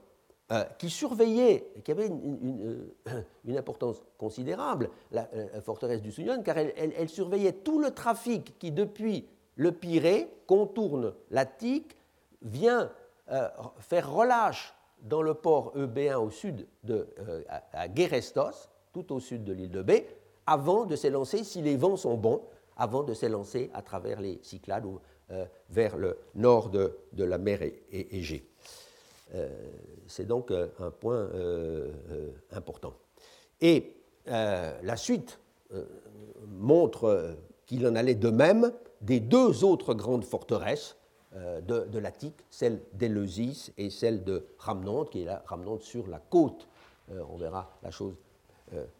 [0.53, 6.57] euh, qui surveillait, qui avait une, euh, importance considérable, la, euh, forteresse du Sounion, car
[6.57, 9.27] elle, surveillait tout le trafic qui, depuis
[9.57, 11.97] le Pirée, contourne l'Attique,
[12.43, 12.93] vient
[13.79, 17.09] faire relâche dans le port eubéen au sud de,
[17.73, 20.07] à Guérestos, tout au sud de l'île de Bé,
[20.47, 22.43] avant de s'élancer, si les vents sont bons,
[22.77, 25.01] avant de s'élancer à travers les Cyclades ou
[25.33, 27.61] euh, vers le nord de, la mer
[27.91, 28.49] Égée.
[29.35, 29.49] Euh,
[30.07, 31.29] c'est donc euh, un point
[32.53, 32.95] important.
[33.61, 35.41] Et la suite
[36.47, 40.97] montre qu'il en allait de même des deux autres grandes forteresses
[41.37, 46.18] de, de l'Attique, celle d'Éleusis et celle de Ramnonte, qui est la Ramnonte sur la
[46.18, 46.66] côte.
[47.11, 48.14] on verra la chose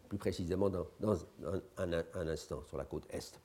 [0.07, 1.17] plus précisément dans,
[1.77, 3.39] un, instant, sur la côte est.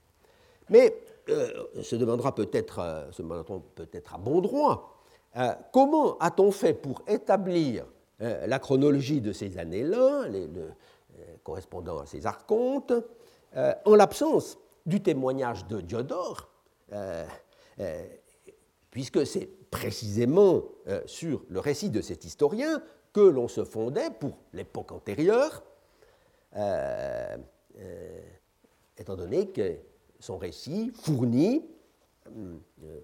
[0.69, 0.97] Mais
[1.29, 4.97] euh, se demandera peut-être euh, peut-être à bon droit
[5.37, 7.87] euh, comment a-t-on fait pour établir
[8.21, 10.27] la chronologie de ces années-là,
[11.43, 12.93] correspondant à ces archontes,
[13.57, 16.49] en l'absence du témoignage de Diodore,
[18.93, 20.63] puisque c'est précisément
[21.07, 22.81] sur le récit de cet historien
[23.13, 25.65] que l'on se fondait pour l'époque antérieure,
[28.99, 29.79] étant donné que
[30.23, 31.65] son récit fournit
[32.29, 33.01] euh,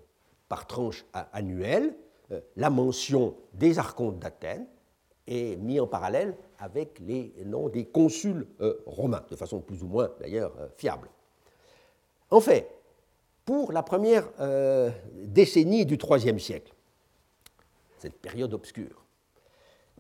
[0.49, 1.95] par tranche annuelle
[2.31, 4.67] euh, la mention des archontes d'Athènes
[5.27, 9.89] et mis en parallèle avec les noms des consuls euh, romains, de façon plus ou
[9.89, 11.11] moins d'ailleurs fiable.
[12.31, 12.71] En fait,
[13.49, 14.29] pour la première
[15.15, 16.75] décennie du IIIe siècle,
[17.97, 19.07] cette période obscure,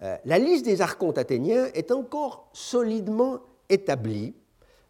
[0.02, 4.34] la liste des archontes athéniens est encore solidement établie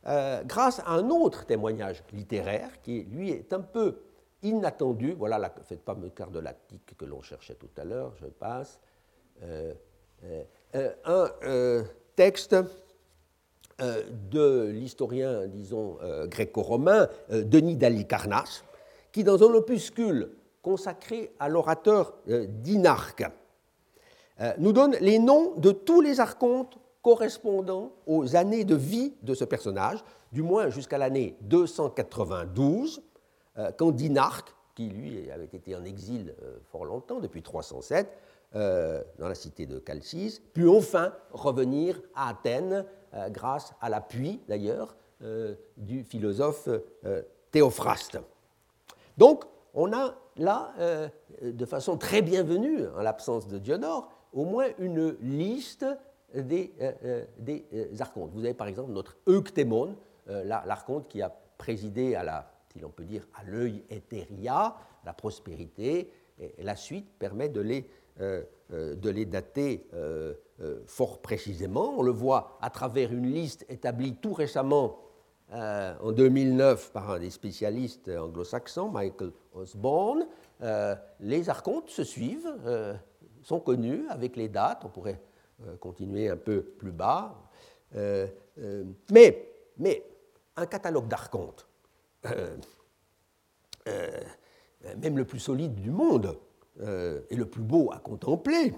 [0.06, 4.00] euh, grâce à un autre témoignage littéraire qui, lui, est un peu
[4.42, 5.12] inattendu.
[5.12, 8.80] Voilà la, cette fameuse carte de l'Attique que l'on cherchait tout à l'heure, je passe.
[9.42, 9.74] Euh,
[10.74, 11.84] euh, un
[12.16, 12.56] texte
[13.78, 18.64] de l'historien, disons, gréco-romain Denis d'Alicarnasse,
[19.12, 20.30] qui, dans un opuscule
[20.62, 23.24] consacré à l'orateur d'Inarque,
[24.58, 29.44] nous donne les noms de tous les archontes correspondant aux années de vie de ce
[29.44, 33.02] personnage, du moins jusqu'à l'année 292,
[33.56, 38.08] euh, quand Dinarque, qui lui avait été en exil euh, fort longtemps, depuis 307,
[38.56, 42.84] euh, dans la cité de Chalcis, put enfin revenir à Athènes
[43.30, 44.96] grâce à l'appui d'ailleurs
[45.76, 46.68] du philosophe
[47.50, 48.18] Théophraste.
[49.16, 49.44] Donc,
[49.74, 50.72] on a là,
[51.42, 55.86] de façon très bienvenue, en l'absence de Dionore, au moins une liste
[56.34, 56.72] des,
[57.38, 57.64] des
[58.00, 58.30] archontes.
[58.32, 63.04] Vous avez par exemple notre Euctémon, l'archonte qui a présidé à la, si l'on peut
[63.04, 69.10] dire, à l'œil éthéria, la prospérité, et la suite permet de les, euh, euh, de
[69.10, 70.34] les dater euh,
[70.86, 71.94] fort précisément.
[71.98, 74.98] On le voit à travers une liste établie tout récemment
[75.50, 80.26] en 2009 par un des spécialistes anglo-saxons, Michael Osborne.
[81.20, 82.52] les archontes se suivent,
[83.42, 84.84] sont connus avec les dates.
[84.84, 85.22] On pourrait
[85.80, 87.34] continuer un peu plus bas.
[89.10, 90.04] mais,
[90.56, 91.66] un catalogue d'archontes
[93.88, 94.20] euh,
[94.98, 96.38] même le plus solide du monde
[96.80, 98.72] euh, et le plus beau à contempler,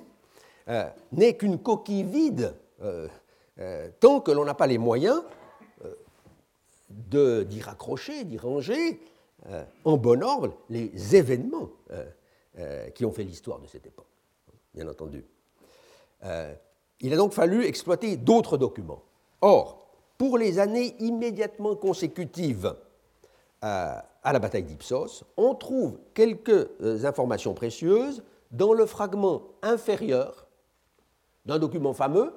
[0.68, 2.54] euh, n'est qu'une coquille vide
[4.00, 5.22] tant que l'on n'a pas les moyens
[6.88, 8.98] d'y raccrocher, d'y ranger
[9.84, 11.68] en bon ordre les événements
[12.94, 14.06] qui ont fait l'histoire de cette époque,
[14.72, 15.26] bien entendu.
[16.22, 19.02] il a donc fallu exploiter d'autres documents.
[19.42, 22.74] Or, pour les années immédiatement consécutives
[24.24, 30.46] la bataille d'Ipsos, on trouve quelques euh, informations précieuses dans le fragment inférieur
[31.46, 32.32] d'un document fameux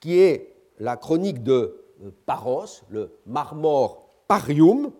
[0.00, 4.92] qui est la chronique de euh, Paros, le Marmor Parium,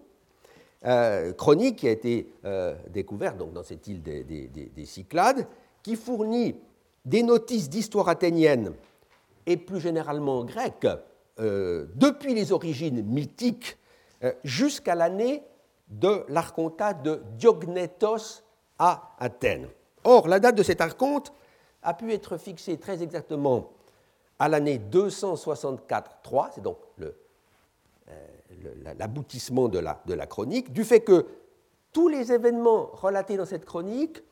[0.84, 2.28] euh, chronique qui a été
[2.90, 5.46] découverte donc, dans cette île des, Cyclades,
[5.82, 6.56] qui fournit
[7.06, 8.72] des notices d'histoire athénienne
[9.46, 10.86] et plus généralement grecque,
[11.38, 13.78] depuis les origines mythiques
[14.44, 15.42] jusqu'à l'année
[15.88, 18.42] de l'archontat de Diognetos
[18.78, 19.68] à Athènes.
[20.04, 21.32] Or, la date de cet archonte
[21.82, 23.70] a pu être fixée très exactement
[24.38, 27.10] à l'année 264-3, c'est donc euh,
[28.98, 31.26] l'aboutissement de la, chronique, du fait que
[31.92, 34.22] tous les événements relatés dans cette chronique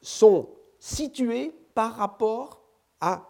[0.00, 2.62] sont situés par rapport
[3.00, 3.28] à,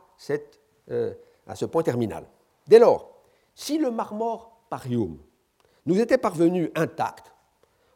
[0.91, 1.15] euh,
[1.47, 2.25] à ce point terminal.
[2.67, 3.11] Dès lors,
[3.55, 5.19] si le marmor parium
[5.87, 7.33] nous était parvenu intact,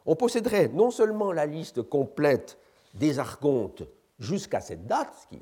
[0.05, 2.57] on posséderait non seulement la liste complète
[2.93, 3.83] des archontes
[4.19, 5.41] jusqu'à cette date, ce qui est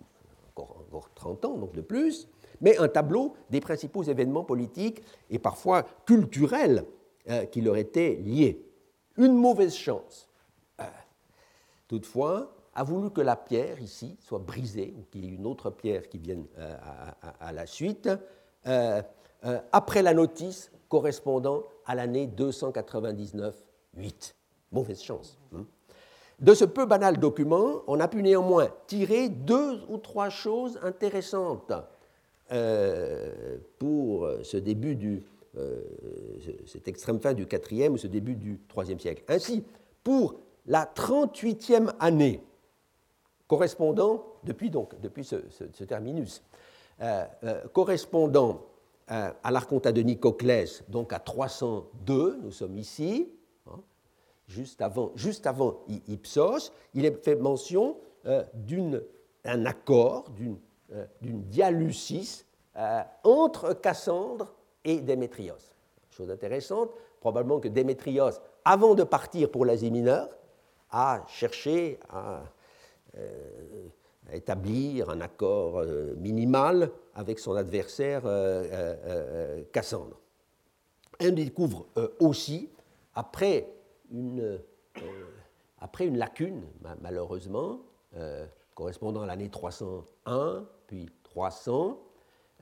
[0.49, 2.27] encore, 30 ans, donc de plus,
[2.61, 6.85] mais un tableau des principaux événements politiques et parfois culturels
[7.29, 8.63] euh, qui leur étaient liés.
[9.17, 10.29] Une mauvaise chance,
[10.79, 10.85] euh,
[11.87, 15.69] toutefois, a voulu que la pierre ici soit brisée, ou qu'il y ait une autre
[15.69, 16.75] pierre qui vienne euh,
[17.39, 18.09] à, la suite,
[19.71, 24.33] après la notice correspondant à l'année 299-8
[24.73, 25.37] mauvaise chance.
[25.55, 25.65] Hein.
[26.39, 31.71] De ce peu banal document, on a pu néanmoins tirer deux ou trois choses intéressantes
[32.51, 35.23] euh, pour ce début du,
[35.57, 35.81] euh,
[36.65, 39.23] cette extrême fin du IVe ou ce début du IIIe siècle.
[39.27, 39.63] Ainsi,
[40.03, 42.43] pour la 38e année,
[43.47, 45.37] correspondant, depuis, donc, depuis ce,
[45.85, 46.43] terminus,
[47.01, 47.25] euh,
[47.71, 48.65] correspondant
[49.07, 53.29] à l'archontat de Nicoclès, donc à 302, nous sommes ici,
[54.53, 58.43] juste avant, Ipsos, il est fait mention euh,
[59.43, 60.57] d'un accord, d'une
[60.93, 61.05] euh,
[62.77, 64.53] euh, entre Cassandre
[64.85, 65.75] et Démétrios.
[66.09, 70.29] Chose intéressante, probablement que Démétrios, avant de partir pour l'Asie mineure,
[70.91, 72.43] a cherché à,
[74.31, 75.83] établir un accord
[76.17, 78.23] minimal avec son adversaire
[79.71, 80.19] Cassandre.
[81.19, 81.85] On découvre
[82.19, 82.69] aussi,
[83.13, 83.67] après
[84.13, 84.57] euh,
[85.79, 86.63] après une lacune,
[87.01, 87.79] malheureusement,
[88.15, 91.99] euh, correspondant à l'année 301, puis 300.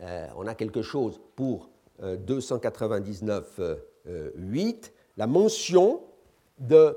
[0.01, 1.69] Euh, on a quelque chose pour
[2.01, 6.01] 299-8, la mention
[6.57, 6.95] d'un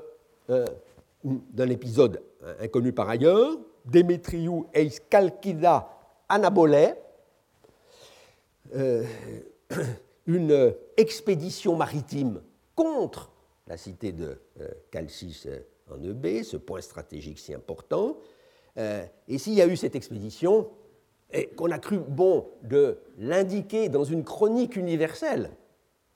[1.69, 2.23] épisode
[2.59, 3.51] inconnu par ailleurs,
[3.85, 5.87] Demetriou eis calcida
[6.27, 6.95] anabole,
[10.25, 12.41] une expédition maritime
[12.73, 13.29] contre
[13.67, 15.59] la cité de euh, Calcis euh,
[15.89, 18.17] en EB, ce point stratégique si important.
[18.77, 20.69] Euh, et s'il y a eu cette expédition,
[21.31, 25.51] et qu'on a cru bon de l'indiquer dans une chronique universelle,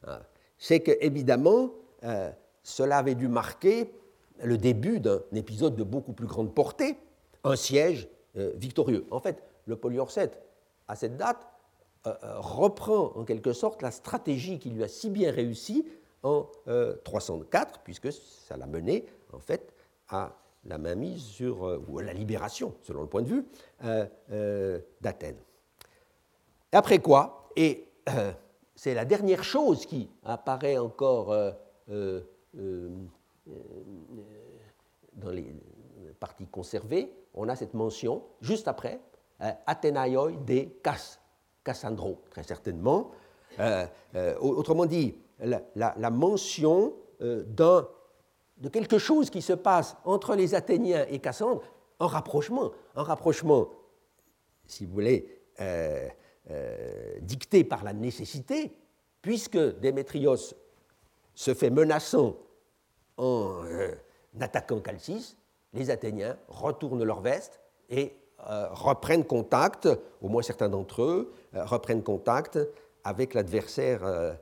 [0.05, 0.19] hein,
[0.57, 1.71] c'est que évidemment
[2.63, 3.91] cela avait dû marquer
[4.41, 6.95] le début d'un épisode de beaucoup plus grande portée,
[7.43, 9.05] un siège victorieux.
[9.11, 10.39] En fait, le Poliorcète,
[10.87, 11.45] à cette date,
[12.05, 15.85] reprend en quelque sorte la stratégie qui lui a si bien réussi
[16.23, 16.49] en
[17.03, 19.73] 304, euh, puisque ça l'a mené en fait
[20.09, 23.45] à la mainmise sur, euh, ou à la libération, selon le point de vue,
[23.83, 25.39] euh, d'Athènes.
[26.71, 27.87] Après quoi, et
[28.75, 31.35] c'est la dernière chose qui apparaît encore
[31.87, 32.21] dans
[35.31, 35.53] les
[36.19, 37.11] parties conservées.
[37.33, 38.99] On a cette mention juste après,
[39.39, 40.67] Athénaïoi de
[41.63, 43.11] Cassandro, très certainement.
[44.39, 51.61] autrement dit, la, mention de quelque chose qui se passe entre les Athéniens et Cassandre,
[51.99, 53.69] un rapprochement, un rapprochement,
[54.67, 56.07] si vous voulez, euh,
[56.51, 58.73] euh, dicté par la nécessité,
[59.21, 60.55] puisque Démétrios
[61.35, 62.37] se fait menaçant
[63.17, 63.93] en euh,
[64.39, 65.35] attaquant Calcis,
[65.73, 67.59] les Athéniens retournent leur veste
[67.89, 68.15] et
[68.71, 69.89] reprennent contact,
[70.21, 72.57] au moins certains d'entre eux, reprennent contact
[73.03, 74.37] avec l'adversaire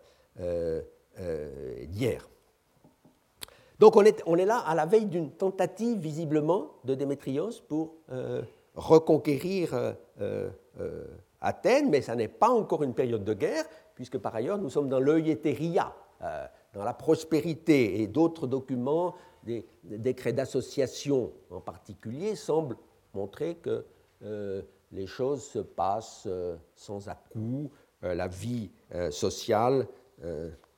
[1.87, 2.29] d'hier.
[3.79, 7.95] Donc on est, on est, là à la veille d'une tentative visiblement de Démétrios pour
[8.75, 9.95] reconquérir
[11.41, 13.65] Athènes, mais ça n'est pas encore une période de guerre,
[13.95, 19.65] puisque par ailleurs nous sommes dans l'œilletéria, euh, dans la prospérité, et d'autres documents, des,
[19.83, 22.77] décrets d'association en particulier, semblent
[23.13, 23.85] montrer que
[24.23, 24.61] euh,
[24.91, 27.71] les choses se passent euh, sans à-coups,
[28.03, 28.69] la vie
[29.09, 29.87] sociale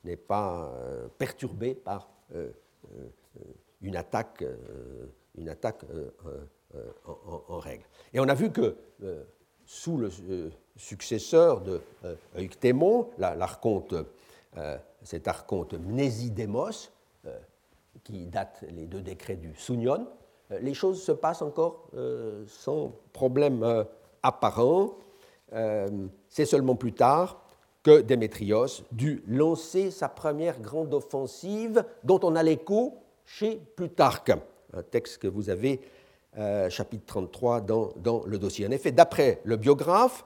[0.04, 0.72] n'est pas
[1.18, 2.10] perturbée par
[3.80, 4.44] une attaque,
[5.36, 5.84] une attaque
[7.06, 7.84] en, règle.
[8.12, 8.76] Et on a vu que
[9.70, 13.94] sous le euh, successeur de euh, Euctémon, l'archonte,
[14.56, 16.90] euh, cet archonte Mnésidémos,
[18.02, 20.08] qui date les deux décrets du Sounion,
[20.60, 21.90] les choses se passent encore
[22.46, 23.84] sans problème
[24.22, 24.94] apparent.
[26.28, 27.44] C'est seulement plus tard
[27.82, 34.32] que Démétrios dut lancer sa première grande offensive dont on a l'écho chez Plutarque,
[34.72, 35.80] un texte que vous avez
[36.38, 38.66] euh, chapitre 33 dans, dans, le dossier.
[38.66, 40.24] En effet, d'après le biographe,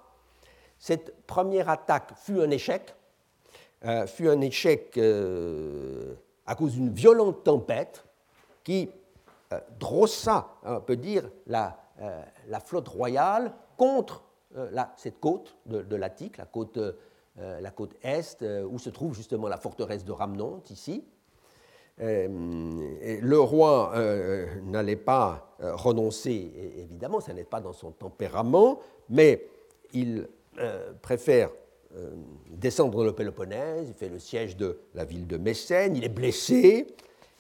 [0.79, 2.95] cette première attaque fut un échec,
[3.85, 6.15] euh, fut un échec euh,
[6.47, 8.05] à cause d'une violente tempête
[8.63, 8.91] qui
[9.79, 11.79] drossa, on peut dire, la,
[12.49, 14.25] la flotte royale contre
[14.97, 16.79] cette côte de, de l'Attique, la côte,
[17.37, 21.05] la côte est, où se trouve justement la forteresse de Ramnonte, ici.
[22.01, 22.27] Euh,
[23.21, 29.47] le roi euh, n'allait pas euh, renoncer, évidemment, ça n'est pas dans son tempérament, mais
[29.93, 30.29] il
[31.03, 31.51] préfère
[32.49, 36.87] descendre le Péloponnèse, il fait le siège de la ville de Mécène, il est blessé,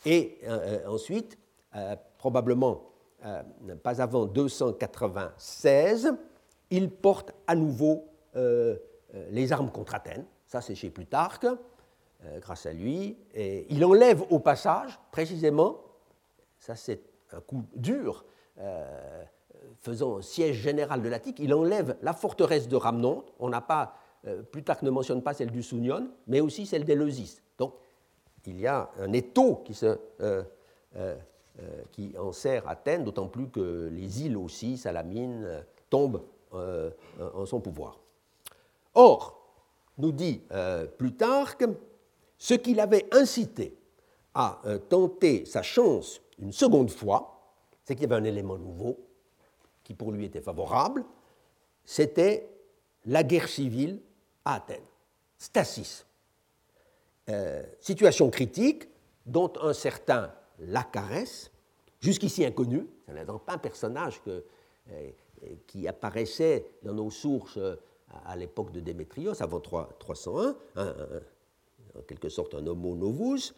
[0.04, 0.38] et
[0.86, 1.38] ensuite,
[2.18, 2.82] probablement
[3.82, 6.12] pas avant 296,
[6.70, 8.04] il porte à nouveau
[9.30, 11.46] les armes contre Athènes, ça c'est chez Plutarque,
[12.26, 13.16] euh, grâce à lui.
[13.34, 15.80] Et il enlève au passage, précisément,
[16.58, 17.00] ça c'est
[17.32, 18.24] un coup dur,
[18.58, 19.24] euh,
[19.80, 23.24] faisant siège général de l'Attique, il enlève la forteresse de Ramnon.
[23.38, 23.96] On n'a pas,
[24.26, 27.42] euh, Plutarque ne mentionne pas celle du Sounion, mais aussi celle d'Éleusis.
[27.58, 27.74] Donc
[28.46, 29.98] il y a un étau qui, se,
[31.90, 38.03] qui enserre Athènes, d'autant plus que les îles aussi, Salamine, tombent en son pouvoir.
[38.94, 39.40] Or,
[39.98, 40.42] nous dit
[40.98, 41.64] Plutarque,
[42.38, 43.76] ce qui l'avait incité
[44.34, 48.98] à euh, tenter sa chance une seconde fois, c'est qu'il y avait un élément nouveau
[49.82, 51.04] qui pour lui était favorable,
[51.84, 52.48] c'était
[53.06, 54.00] la guerre civile
[54.44, 54.84] à Athènes,
[55.38, 56.06] stasis.
[57.28, 58.88] Euh, situation critique
[59.24, 61.50] dont un certain Lacarès,
[62.00, 64.40] jusqu'ici inconnu, ce n'est donc pas un personnage euh,
[65.66, 67.58] qui apparaissait dans nos sources
[68.26, 73.52] à l'époque de Démétrios, avant 301, en quelque sorte un homo novus,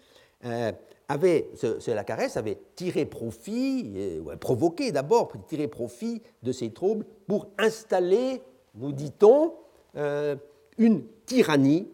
[0.45, 0.73] euh,
[1.09, 7.07] avait, ce, la caresse avait tiré profit, euh, provoqué d'abord, tiré profit de ces troubles
[7.29, 8.43] pour installer,
[8.75, 9.55] nous dit-on,
[9.97, 10.35] euh,
[10.79, 11.89] une tyrannie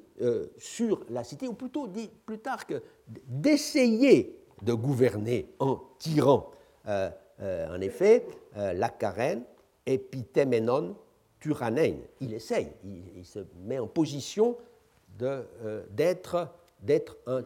[0.57, 2.81] sur la cité, ou plutôt dit plus tard que
[3.27, 6.49] d'essayer de gouverner en tyran.
[6.87, 9.43] en effet, la carène,
[11.43, 14.57] tyrannein, il essaye, il, se met en position
[15.20, 16.49] euh, d'être
[17.26, 17.43] un,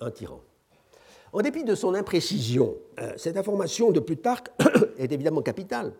[0.00, 0.40] un, tyran.
[1.32, 4.50] En dépit de son imprécision, euh, cette information de Plutarque
[4.98, 5.92] est évidemment capitale,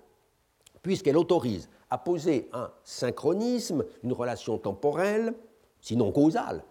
[0.82, 5.35] puisqu'elle autorise à poser un synchronisme, une relation temporelle,
[5.80, 6.62] sinon causale,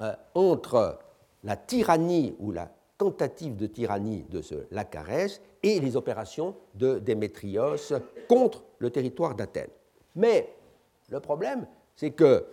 [0.00, 0.98] euh, entre
[1.44, 7.76] la tyrannie ou la tentative de tyrannie de ce Lacarès et les opérations de Démétrios
[8.28, 9.70] contre le territoire d'Athènes.
[10.16, 10.52] Mais
[11.10, 12.44] le problème, c'est que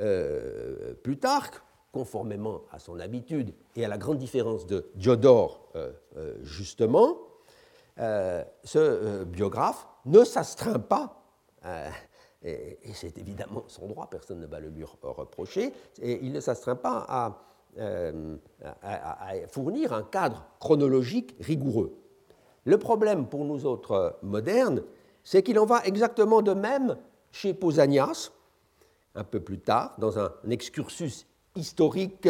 [0.00, 1.62] euh, Plutarque,
[1.92, 7.18] conformément à son habitude et à la grande différence de Diodore, euh, euh, justement,
[8.64, 11.22] ce biographe ne s'astreint pas
[12.42, 16.74] et, c'est évidemment son droit, personne ne va le lui reprocher, et il ne s'astreint
[16.74, 17.38] pas à,
[18.82, 21.94] à, fournir un cadre chronologique rigoureux.
[22.64, 24.82] Le problème pour nous autres modernes,
[25.22, 26.96] c'est qu'il en va exactement de même
[27.32, 28.30] chez Pausanias,
[29.14, 31.26] un peu plus tard, dans un excursus
[31.56, 32.28] historique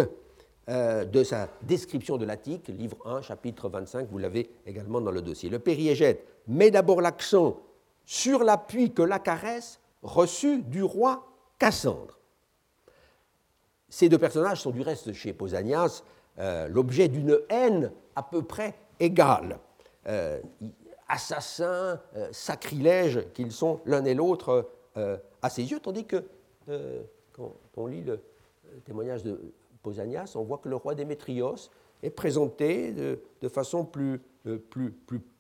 [0.69, 5.21] euh, de sa description de l'Attique, livre 1, chapitre 25, vous l'avez également dans le
[5.21, 5.51] dossier.
[5.51, 7.61] Le périégète met d'abord l'accent
[8.05, 11.27] sur l'appui que la caresse reçut du roi
[11.59, 12.19] Cassandre.
[13.89, 16.03] Ces deux personnages sont du reste chez Pausanias
[16.39, 19.59] euh, l'objet d'une haine à peu près égale.
[20.07, 20.41] Euh,
[21.09, 22.01] assassins,
[22.31, 26.25] sacrilèges qu'ils sont l'un et l'autre à ses yeux, tandis que
[27.33, 28.21] quand on lit le
[28.85, 29.39] témoignage de
[29.83, 31.71] Pausanias, on voit que le roi Démétrios
[32.03, 34.59] est présenté de, façon plus, euh,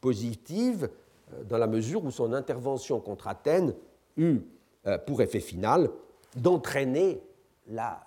[0.00, 0.88] positive
[1.32, 3.74] euh, dans la mesure où son intervention contre Athènes
[4.16, 4.40] eut
[4.86, 5.90] euh, pour effet final
[6.36, 7.20] d'entraîner
[7.68, 8.00] la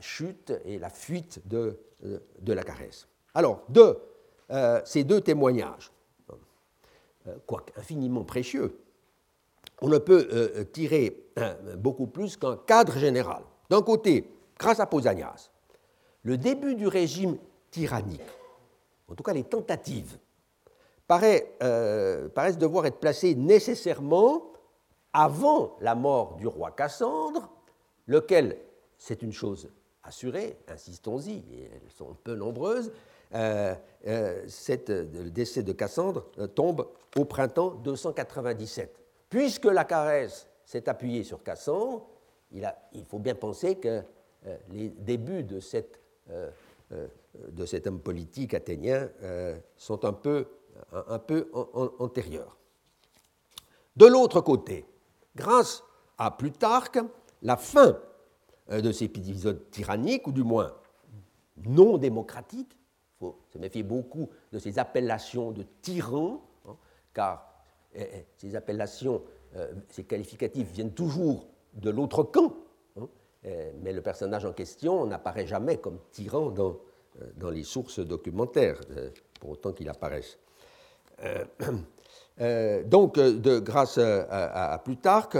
[0.00, 1.78] chute et la fuite de,
[2.40, 3.08] de la caresse.
[3.34, 3.98] Alors, de
[4.84, 5.90] ces deux témoignages,
[7.46, 8.78] quoique infiniment précieux,
[9.82, 11.24] on ne peut tirer
[11.76, 13.42] beaucoup plus qu'un cadre général.
[13.68, 15.50] D'un côté, grâce à Pausanias,
[16.22, 17.36] le début du régime
[17.70, 18.20] tyrannique,
[19.08, 20.18] en tout cas les tentatives,
[21.62, 24.42] euh, paraissent devoir être placées nécessairement
[25.12, 27.48] avant la mort du roi Cassandre,
[28.06, 28.58] lequel,
[28.98, 29.70] c'est une chose
[30.02, 32.92] assurée, insistons-y, elles sont peu nombreuses,
[33.34, 33.74] euh,
[34.06, 34.46] euh,
[34.88, 39.05] le décès de Cassandre tombe au printemps 297.
[39.36, 42.06] Puisque la caresse s'est appuyée sur Cassandre,
[42.52, 44.02] il, faut bien penser que
[44.46, 46.50] euh, les débuts euh,
[46.92, 47.06] euh,
[47.50, 49.10] de cet homme politique athénien
[49.76, 50.46] sont un peu,
[51.98, 52.56] antérieurs.
[53.94, 54.86] De l'autre côté,
[55.36, 55.84] grâce
[56.16, 57.00] à Plutarque,
[57.42, 57.98] la fin
[58.70, 60.74] de ces épisodes tyranniques, ou du moins
[61.62, 66.76] non démocratiques, il faut se méfier beaucoup de ces appellations de tyrans, hein,
[67.12, 67.45] car
[68.36, 69.22] ces appellations,
[69.88, 72.52] ces qualificatifs viennent toujours de l'autre camp,
[73.46, 76.78] euh, mais le personnage en question n'apparaît jamais comme tyran dans,
[77.20, 80.38] euh, dans les sources documentaires, euh, pour autant qu'il apparaisse.
[82.84, 85.38] donc, de, grâce à, Plutarque,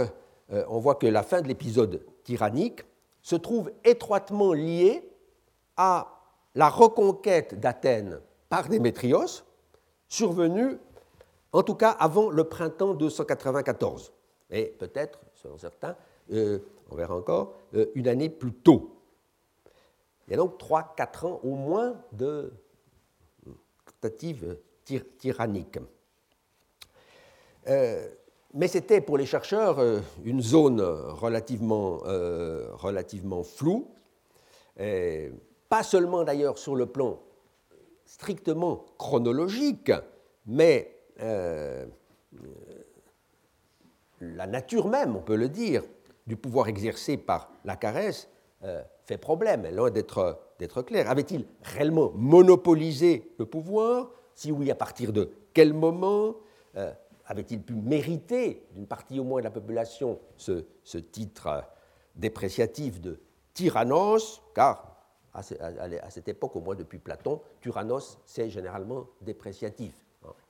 [0.49, 2.81] on voit que la fin de l'épisode tyrannique
[3.21, 5.07] se trouve étroitement liée
[5.75, 6.07] à
[6.55, 9.43] la reconquête d'Athènes par Démétrios,
[10.07, 10.79] survenue
[11.53, 14.11] en tout cas avant le printemps 294,
[14.49, 15.95] et peut-être, selon certains,
[16.89, 18.95] on verra encore, euh, une année plus tôt.
[20.27, 22.51] Il y a donc 3-4 ans au moins de
[23.85, 24.57] tentatives
[25.17, 25.79] tyranniques.
[27.67, 28.07] Euh,
[28.53, 31.97] mais c'était pour les chercheurs euh, une zone relativement,
[32.73, 33.91] relativement floue,
[35.69, 37.19] pas seulement d'ailleurs sur le plan
[38.05, 39.91] strictement chronologique,
[40.45, 40.96] mais
[44.21, 45.83] la nature même, on peut le dire,
[46.25, 48.29] du pouvoir exercé par la caresse
[48.63, 51.09] euh, fait problème, loin d'être clair.
[51.09, 54.09] Avait-il réellement monopolisé le pouvoir?
[54.35, 56.35] Si oui, à partir de quel moment?
[56.75, 56.91] Euh,
[57.29, 60.63] Avait-il pu mériter d'une partie au moins de la population ce,
[60.97, 61.61] titre euh,
[62.15, 63.19] dépréciatif de
[63.53, 64.41] tyrannos?
[64.55, 64.95] Car
[65.33, 69.93] à, cette époque, au moins depuis Platon, tyrannos, c'est généralement dépréciatif.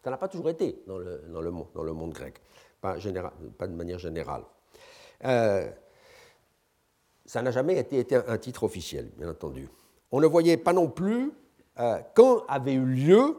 [0.04, 2.42] Ça n'a pas toujours été dans le, dans le, dans le monde grec,
[2.82, 4.44] pas, général, pas de manière générale.
[5.26, 5.70] Euh,
[7.26, 9.68] ça n'a jamais été, un titre officiel, bien entendu.
[10.12, 11.32] On ne voyait pas non plus
[11.80, 13.36] euh, quand avait eu lieu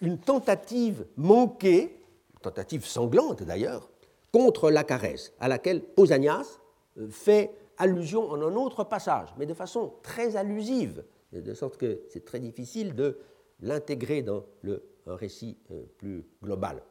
[0.00, 2.00] une tentative manquée,
[2.40, 3.90] tentative sanglante d'ailleurs,
[4.32, 6.60] contre la caresse, à laquelle Pausanias
[6.98, 12.02] euh, fait allusion en un autre passage, mais de façon très allusive, de sorte que
[12.08, 13.18] c'est très difficile de
[13.60, 15.56] l'intégrer dans le, récit
[15.98, 16.82] plus global.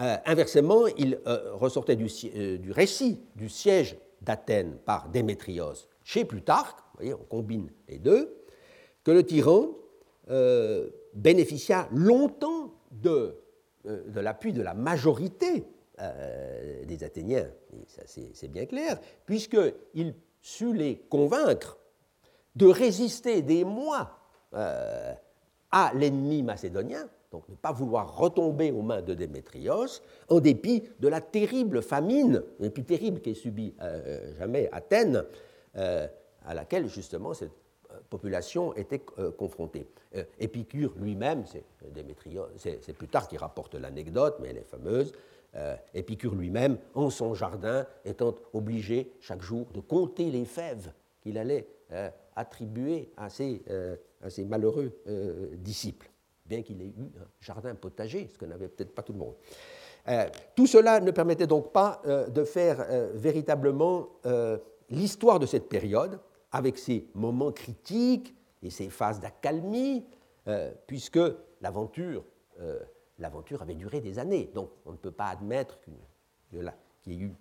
[0.00, 6.78] Euh, inversement, il euh, ressortait euh, du, récit du siège d'Athènes par Démétrios chez Plutarque,
[6.78, 8.36] vous voyez, on combine les deux,
[9.04, 9.68] que le tyran
[11.14, 13.36] bénéficia longtemps de,
[13.84, 15.64] de l'appui de la majorité
[15.98, 17.50] des Athéniens,
[18.06, 21.78] c'est bien clair, puisqu'il sut les convaincre
[22.56, 24.18] de résister des mois
[24.52, 31.08] à l'ennemi macédonien, donc ne pas vouloir retomber aux mains de Démétrios, en dépit de
[31.08, 35.24] la terrible famine, la plus terrible qu'ait subie euh, jamais Athènes,
[35.74, 36.06] euh,
[36.46, 37.32] à laquelle justement
[38.08, 39.00] population était
[39.36, 39.86] confrontée.
[40.38, 41.44] Épicure lui-même,
[42.56, 45.12] c'est plus tard qu'il rapporte l'anecdote, mais elle est fameuse,
[45.94, 51.66] Épicure lui-même, en son jardin, étant obligé chaque jour de compter les fèves qu'il allait
[52.36, 54.92] attribuer à ses malheureux
[55.56, 56.10] disciples,
[56.46, 59.34] bien qu'il ait eu un jardin potager, ce que n'avait peut-être pas tout le monde.
[60.08, 64.08] Euh, tout cela ne permettait donc pas euh, de faire euh, véritablement
[64.90, 66.20] l'histoire de cette période,
[66.52, 70.04] avec ses moments critiques et ses phases d'accalmie,
[70.86, 71.18] puisque
[71.60, 72.22] l'aventure,
[73.60, 74.50] avait duré des années.
[74.54, 75.94] Donc on ne peut pas admettre qu'il
[77.06, 77.36] y ait eu une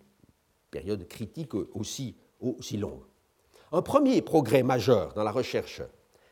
[0.71, 3.03] période critique aussi, aussi longue.
[3.71, 5.81] Un premier progrès majeur dans la recherche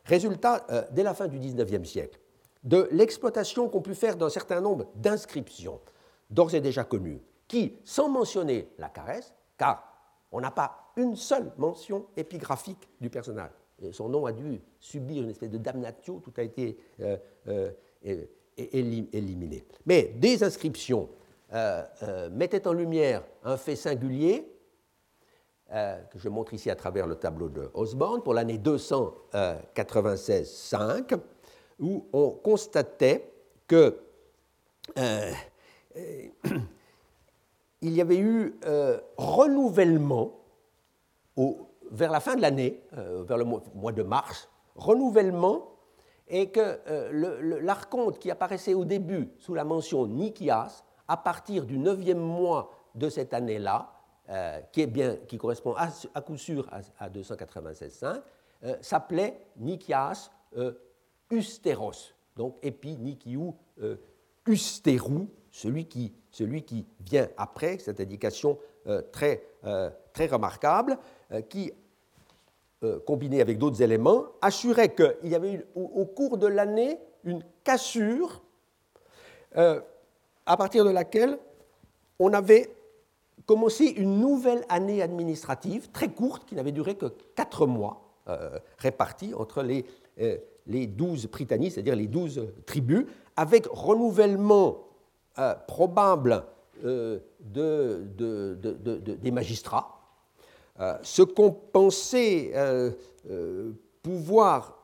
[0.05, 2.19] résulta dès la fin du XIXe siècle
[2.63, 5.79] de l'exploitation qu'ont pu faire d'un certain nombre d'inscriptions
[6.29, 9.83] d'ores et déjà connu, qui, sans mentionner la caresse, car
[10.31, 13.51] on n'a pas une seule mention épigraphique du personnage,
[13.91, 17.71] son nom a dû subir une espèce de damnatio, tout a été euh, euh,
[18.55, 19.65] éliminé.
[19.85, 21.09] Mais des inscriptions
[21.53, 24.47] euh, mettaient en lumière un fait singulier,
[25.71, 31.17] que je montre ici à travers le tableau de Osborne, pour l'année 296-5,
[31.81, 33.33] où on constatait
[33.67, 33.99] que
[34.97, 35.31] euh,
[37.81, 40.37] il y avait eu euh, renouvellement
[41.89, 45.67] vers la fin de l'année, euh, vers le mois, de mars, renouvellement,
[46.27, 46.79] et que
[47.59, 53.09] l'archonte qui apparaissait au début sous la mention Nikias, à partir du neuvième mois de
[53.09, 53.91] cette année-là,
[54.71, 56.69] qui, correspond à, coup sûr
[56.99, 58.21] à, 296.5,
[58.81, 60.29] s'appelait Nikias
[61.31, 63.55] Usteros, donc Epi Nikiou
[64.47, 68.57] Usterou, celui qui, vient après, cette indication
[68.87, 70.97] euh, très, euh, très remarquable,
[71.31, 71.71] euh, qui,
[73.05, 78.41] combinée avec d'autres éléments, assurait qu'il y avait eu, au, cours de l'année une cassure
[79.53, 81.37] à partir de laquelle
[82.17, 82.75] on avait
[83.45, 87.05] commencé une nouvelle année administrative très courte qui n'avait duré que
[87.35, 88.01] quatre mois,
[88.79, 89.85] répartie entre les,
[90.67, 93.05] les douze Britanniques, c'est-à-dire les douze tribus,
[93.35, 94.87] avec renouvellement
[95.39, 96.43] euh, probable
[96.83, 98.05] euh, de,
[99.21, 99.99] des magistrats,
[100.79, 102.51] euh, ce qu'on pensait
[104.01, 104.77] pouvoir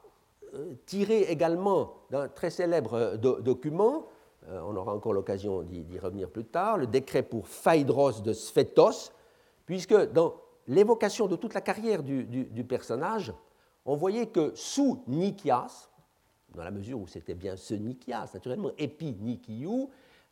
[0.86, 4.08] tirer également d'un très célèbre document,
[4.50, 9.12] on aura encore l'occasion d'y revenir plus tard, le décret pour Phaedros de Sphétos,
[9.66, 10.36] puisque dans
[10.68, 13.34] l'évocation de toute la carrière du, personnage,
[13.88, 15.90] on voyait que sous Nikias,
[16.54, 19.16] dans la mesure où c'était bien ce Nikias, naturellement, Epi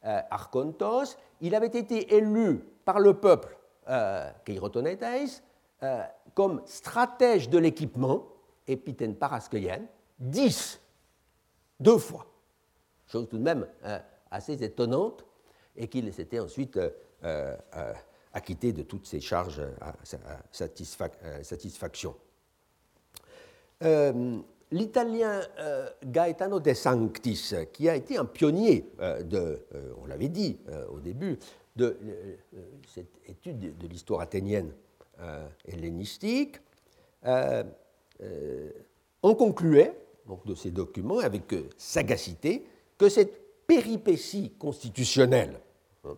[0.06, 4.32] euh, Archontos, il avait été élu par le peuple euh,
[5.84, 6.04] euh,
[6.34, 8.28] comme stratège de l'équipement,
[8.68, 9.82] épithène paraskeyen,
[10.20, 10.82] dix,
[11.80, 12.26] deux fois.
[13.08, 14.00] Chose tout de même euh,
[14.32, 15.26] assez étonnante,
[15.76, 16.80] et qu'il s'était ensuite
[18.34, 19.94] acquitté de toutes ses charges à,
[20.52, 22.16] satisfaction
[24.72, 30.30] l'italien euh, Gaetano De Sanctis, qui a été un pionnier euh, de, euh, on l'avait
[30.30, 30.58] dit
[30.90, 31.40] au début,
[31.76, 31.98] de
[32.88, 34.72] cette étude de, l'histoire athénienne
[35.68, 36.56] hellénistique,
[37.22, 37.66] en
[39.36, 39.94] concluait
[40.26, 42.66] donc, de ces documents avec sagacité
[42.98, 45.60] que cette péripétie constitutionnelle
[46.06, 46.16] hein,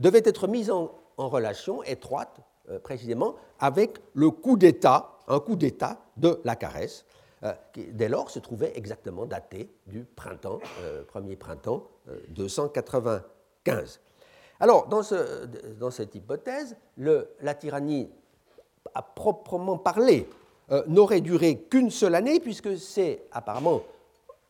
[0.00, 2.40] devait être mise en relation étroite
[2.82, 7.04] précisément avec le coup d'État, un coup d'État de la caresse,
[7.42, 11.86] euh, qui dès lors se trouvait exactement daté du printemps, euh, premier printemps
[12.30, 13.20] 295.
[13.68, 14.00] Euh,
[14.60, 15.44] Alors, dans, ce,
[15.78, 18.10] dans cette hypothèse, la tyrannie,
[18.94, 20.28] à proprement parler,
[20.86, 23.82] n'aurait duré qu'une seule année, puisque c'est apparemment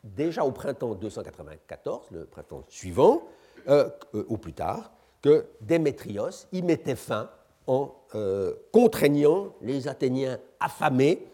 [0.03, 3.23] déjà au printemps 294, le printemps suivant,
[4.13, 7.29] ou plus tard, que Démétrios y mettait fin
[7.67, 7.93] en
[8.71, 11.27] contraignant les Athéniens affamés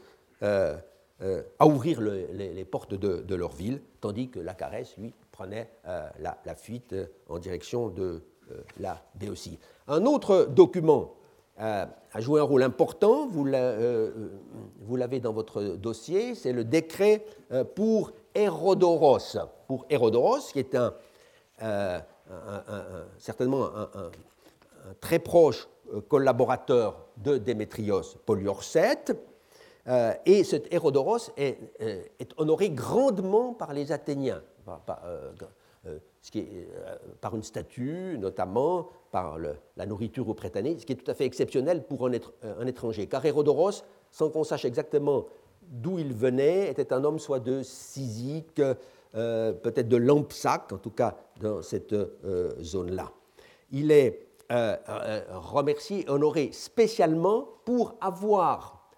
[1.24, 6.10] euh, à ouvrir les, portes de, leur ville, tandis que la caresse, lui, prenait euh,
[6.20, 8.22] la, fuite euh, en direction de
[8.78, 9.58] la Béotie.
[9.88, 11.14] Un autre document
[11.58, 17.26] a joué un rôle important, vous l'avez dans votre dossier, c'est le décret
[17.76, 19.38] pour Hérodoros.
[19.68, 20.94] Pour Hérodoros, qui est un,
[23.18, 24.12] certainement un,
[25.00, 25.68] très proche
[26.08, 29.16] collaborateur de Démétrios Poliorcète,
[29.88, 32.02] euh, et cet Hérodoros est, euh,
[32.38, 35.32] honoré grandement par les Athéniens, par, euh,
[37.34, 41.84] une statue notamment, par la nourriture au prétané, ce qui est tout à fait exceptionnel
[41.84, 42.12] pour un,
[42.44, 43.08] un étranger.
[43.08, 45.26] Car Hérodoros, sans qu'on sache exactement
[45.62, 48.56] d'où il venait était un homme soit de Sizik,
[49.12, 51.96] peut-être de Lampsac, en tout cas dans cette
[52.62, 53.12] zone-là.
[53.72, 58.90] Il est remercié, honoré spécialement pour avoir,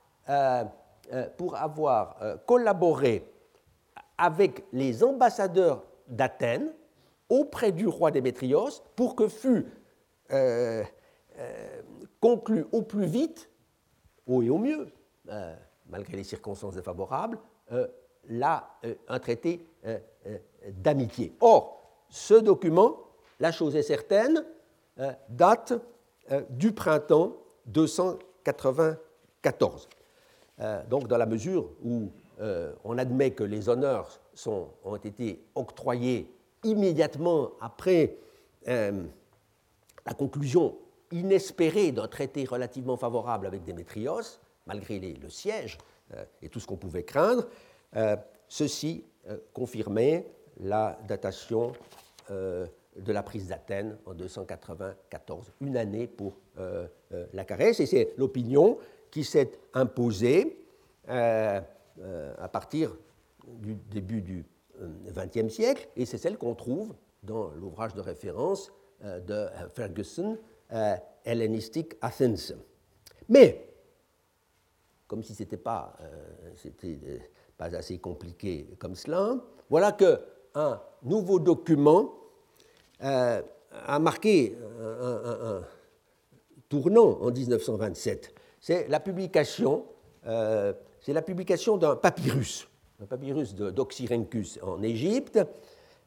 [1.38, 3.32] pour avoir collaboré
[4.18, 6.74] avec les ambassadeurs d'Athènes
[7.30, 9.66] auprès du roi Démétrios pour que fût
[10.32, 10.84] euh,
[11.38, 11.82] euh,
[12.20, 13.50] conclu au plus vite,
[14.26, 14.88] au et au mieux,
[15.30, 15.56] euh,
[15.90, 17.38] malgré les circonstances défavorables,
[18.28, 19.68] là, un traité
[20.70, 21.36] d'amitié.
[21.42, 22.98] Or, ce document,
[23.40, 24.46] la chose est certaine,
[25.30, 25.74] date
[26.50, 27.34] du printemps
[27.68, 29.88] 294.
[30.90, 32.12] donc, dans la mesure où
[32.84, 34.20] on admet que les honneurs
[34.84, 36.30] ont été octroyés
[36.66, 38.18] immédiatement après
[38.68, 39.04] euh,
[40.06, 40.78] la conclusion
[41.12, 45.78] inespérée d'un traité relativement favorable avec Démétrios, malgré le siège
[46.14, 47.48] euh, et tout ce qu'on pouvait craindre,
[47.96, 48.18] euh,
[48.48, 49.06] ceci
[49.54, 50.28] confirmait
[50.60, 51.74] la datation
[52.96, 56.38] de la prise d'Athènes en 294, une année pour
[57.34, 58.78] la caresse, et c'est l'opinion
[59.12, 60.66] qui s'est imposée
[61.08, 62.96] à partir
[63.46, 64.46] du début du
[65.08, 66.94] XXe siècle, et c'est celle qu'on trouve
[67.24, 68.72] dans l'ouvrage de référence
[69.04, 70.38] euh, de Ferguson,
[70.72, 72.54] euh, Hellenistic Athens.
[73.28, 73.68] Mais,
[75.08, 77.18] comme si ce n'était pas, euh,
[77.58, 79.36] pas assez compliqué comme cela,
[79.70, 82.14] voilà qu'un nouveau document
[83.02, 85.62] a marqué un,
[86.70, 88.34] tournant en 1927.
[88.60, 89.86] C'est la publication,
[90.24, 92.68] la publication d'un papyrus
[93.02, 95.40] un papyrus d'Oxyrhynchus en Égypte,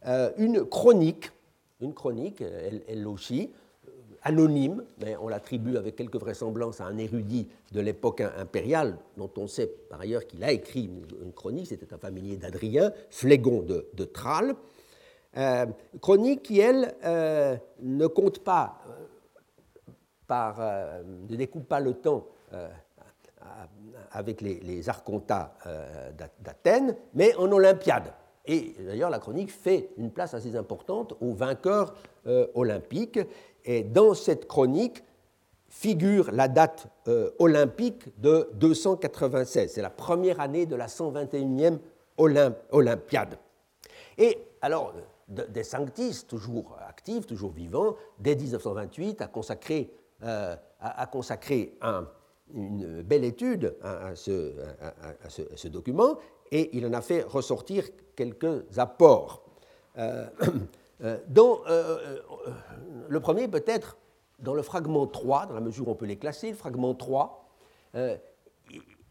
[0.06, 1.30] euh, une chronique,
[1.80, 3.50] une chronique, elle, aussi,
[3.86, 3.90] euh,
[4.22, 9.46] anonyme, mais on l'attribue avec quelques vraisemblances à un érudit de l'époque impériale, dont on
[9.46, 10.90] sait par ailleurs qu'il a écrit
[11.22, 14.04] une, chronique, c'était un familier d'Adrien, Phlégon de, de
[15.36, 15.66] euh,
[16.00, 16.94] chronique qui, elle,
[17.80, 18.78] ne compte pas,
[20.26, 22.26] par, ne découpe pas le temps
[24.12, 26.10] avec les, archontats euh,
[26.40, 28.12] d'Athènes, mais en Olympiade.
[28.46, 31.94] Et d'ailleurs, la chronique fait une place assez importante aux vainqueurs
[32.26, 33.20] euh, olympiques.
[33.64, 35.04] Et dans cette chronique
[35.68, 39.70] figure la date euh, olympique de 296.
[39.70, 41.78] C'est la première année de la 121e
[42.70, 43.38] Olympiade.
[44.16, 44.94] Et alors,
[45.28, 49.92] Des Sanctis, toujours actif, toujours vivant, dès 1928, a consacré,
[51.82, 52.08] un,
[52.54, 56.18] une belle étude à, ce, document
[56.50, 57.84] et il en a fait ressortir
[58.16, 59.42] quelques apports.
[59.98, 60.26] Euh,
[61.02, 62.18] euh, euh,
[63.08, 63.96] le premier peut-être
[64.38, 67.44] dans le fragment 3, dans la mesure où on peut les classer, le fragment 3,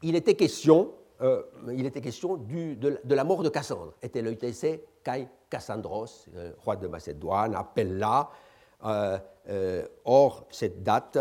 [0.04, 3.94] il était question, il était question de, la mort de Cassandre.
[4.02, 6.28] Était l'ETC Kai Cassandros,
[6.64, 8.30] roi de Macédoine, appelle-là.
[10.06, 11.18] or, cette date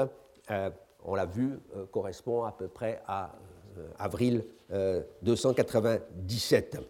[1.07, 3.33] on l'a vu, euh, correspond à peu près à
[3.79, 4.45] euh, avril
[5.23, 6.75] 297.
[6.75, 6.81] Euh,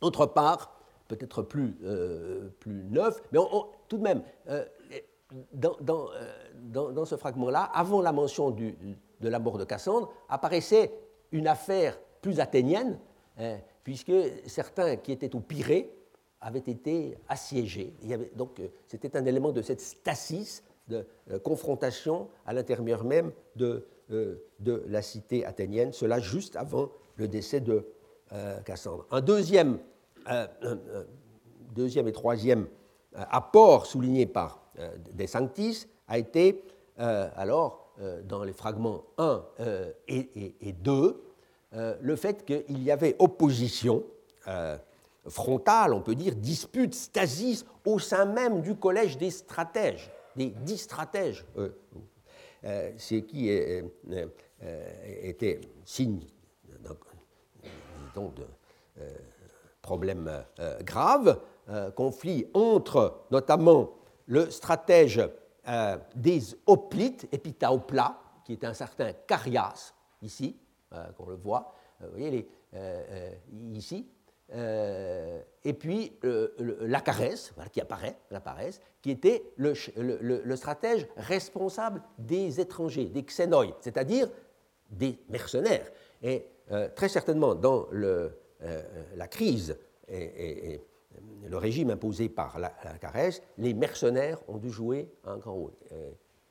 [0.00, 1.76] D'autre part, peut-être plus,
[2.60, 3.40] plus neuf, mais
[3.88, 4.22] tout de même,
[5.52, 10.92] dans, dans, ce fragment-là, avant la mention de la mort de Cassandre, apparaissait
[11.32, 12.98] une affaire plus athénienne,
[13.38, 14.12] hein, puisque
[14.46, 15.90] certains qui étaient au Pirée
[16.40, 17.94] avaient été assiégés.
[18.36, 24.36] Donc c'était un élément de cette stasis de euh, confrontation à l'intérieur même de, euh,
[24.60, 27.86] de, la cité athénienne, cela juste avant le décès de
[28.32, 29.06] euh, Cassandre.
[29.10, 29.78] Un deuxième,
[31.74, 32.66] deuxième et troisième
[33.14, 34.70] apport souligné par
[35.14, 36.64] Des Sanctis a été,
[36.98, 37.94] alors,
[38.24, 39.44] dans les fragments 1
[40.06, 41.27] et, et, 2,
[41.72, 44.04] le fait qu'il y avait opposition
[45.26, 50.78] frontale, on peut dire, dispute, stasis au sein même du collège des stratèges des dix
[50.78, 51.68] stratèges, euh,
[52.64, 53.82] euh, ce qui euh,
[55.22, 56.20] était signe
[58.14, 58.46] donc, de
[59.82, 60.44] problèmes
[60.82, 61.40] graves,
[61.94, 63.92] conflit entre notamment
[64.26, 65.20] le stratège
[66.16, 70.56] des hoplites, Epitaopla, qui est un certain Carias, ici,
[71.16, 72.48] qu'on le voit, vous voyez, les,
[73.74, 74.06] ici,
[74.54, 76.48] euh, et puis euh,
[76.80, 78.42] la caresse, qui apparaît, la
[79.02, 84.28] qui était le, stratège responsable des étrangers, des xénoi, c'est-à-dire
[84.90, 85.90] des mercenaires.
[86.22, 89.76] Et euh, très certainement, dans la crise
[90.08, 90.80] et,
[91.48, 92.70] le régime imposé par la,
[93.00, 95.72] caresse, les mercenaires ont dû jouer un grand rôle.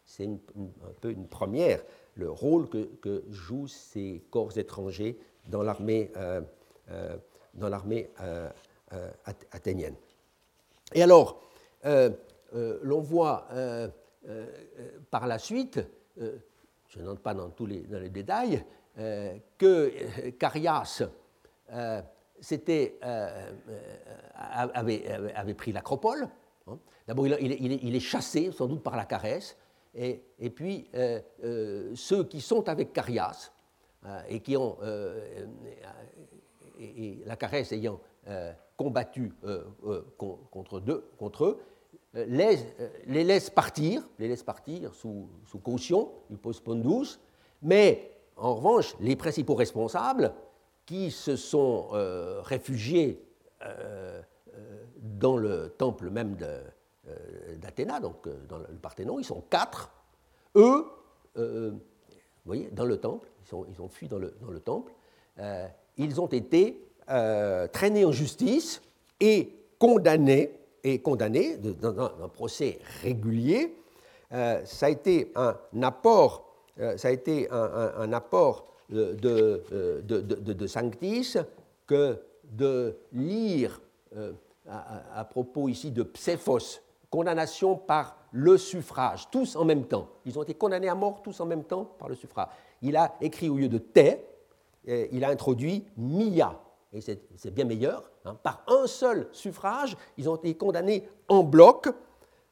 [0.06, 1.84] C'est un peu une première,
[2.18, 6.11] le rôle que, jouent ces corps étrangers dans l'armée
[7.53, 8.09] dans l'armée
[9.51, 9.95] athénienne.
[10.93, 11.41] Et alors,
[11.84, 13.47] l'on voit
[15.11, 15.80] par la suite,
[16.18, 18.63] je n'entre pas dans tous les détails,
[19.57, 21.03] que Carias
[24.36, 26.28] avait, avait, pris l'acropole.
[26.68, 26.78] Hein.
[27.07, 27.51] D'abord, il,
[27.84, 29.57] il, est chassé, sans doute par la caresse,
[29.98, 30.89] et, puis
[31.95, 33.52] ceux qui sont avec Carias
[34.30, 34.78] et qui ont
[36.80, 41.60] et, la caresse ayant euh, combattu euh, euh, contre, eux,
[42.14, 42.58] les,
[43.08, 47.20] les, laisse partir, les laisse partir sous, sous caution, ils pondus,
[47.62, 50.34] mais en revanche, les principaux responsables
[50.86, 51.88] qui se sont
[52.43, 53.22] réfugiés
[55.02, 56.36] dans le temple même
[57.58, 59.91] d'Athéna, donc dans le Parthénon, ils sont quatre.
[60.55, 60.86] Eux,
[61.36, 61.80] vous
[62.45, 64.91] voyez, dans le temple, ils, ont fui dans le, temple,
[65.97, 68.82] ils ont été euh, traînés en justice
[69.22, 70.51] et condamnés,
[70.84, 73.78] et condamnés dans un procès régulier.
[74.34, 81.38] Euh, ça a été un apport, euh, ça a été un, apport de, Sanctis
[81.86, 83.80] que de lire
[84.68, 86.82] à, propos ici de Psephos,
[87.18, 90.07] condamnation par le suffrage, tous en même temps.
[90.28, 92.49] Ils ont été condamnés à mort tous en même temps par le suffrage.
[92.84, 94.24] Il a écrit au lieu de Té,
[94.86, 96.61] il a introduit Mia,
[96.93, 98.38] et c'est bien meilleur, hein.
[98.43, 101.89] par un seul suffrage, ils ont été condamnés en bloc,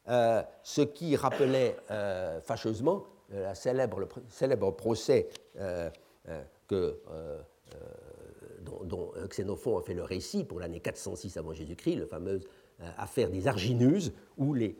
[0.08, 3.04] euh, ce qui rappelait euh, fâcheusement
[3.34, 5.28] euh, le célèbre procès
[6.68, 6.92] dont,
[8.82, 12.18] dont, Xénophon a fait le récit pour l'année 406 avant Jésus-Christ, la
[12.78, 14.76] fameuse affaire des Arginuses, où les,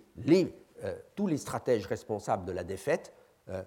[1.15, 3.13] tous les stratèges responsables de la défaite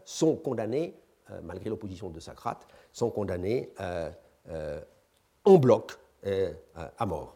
[0.06, 0.96] sont condamnés,
[1.44, 3.72] malgré l'opposition de Socrate, sont condamnés
[5.46, 6.52] en bloc euh,
[6.98, 7.34] à mort.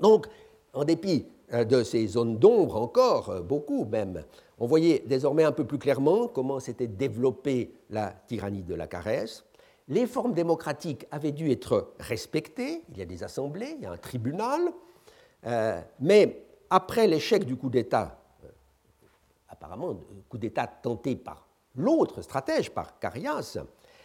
[0.00, 0.28] Donc,
[0.74, 4.22] en dépit euh, de ces zones d'ombre encore, euh, beaucoup même,
[4.58, 9.44] on voyait désormais un peu plus clairement comment s'était développée la tyrannie de la caresse.
[9.88, 13.90] Les formes démocratiques avaient dû être respectées, il y a des assemblées, il y a
[13.90, 14.72] un tribunal,
[16.00, 18.18] mais après l'échec du coup d'État,
[19.48, 19.96] apparemment
[20.28, 23.58] coup d'État tenté par l'autre stratège, par Carias,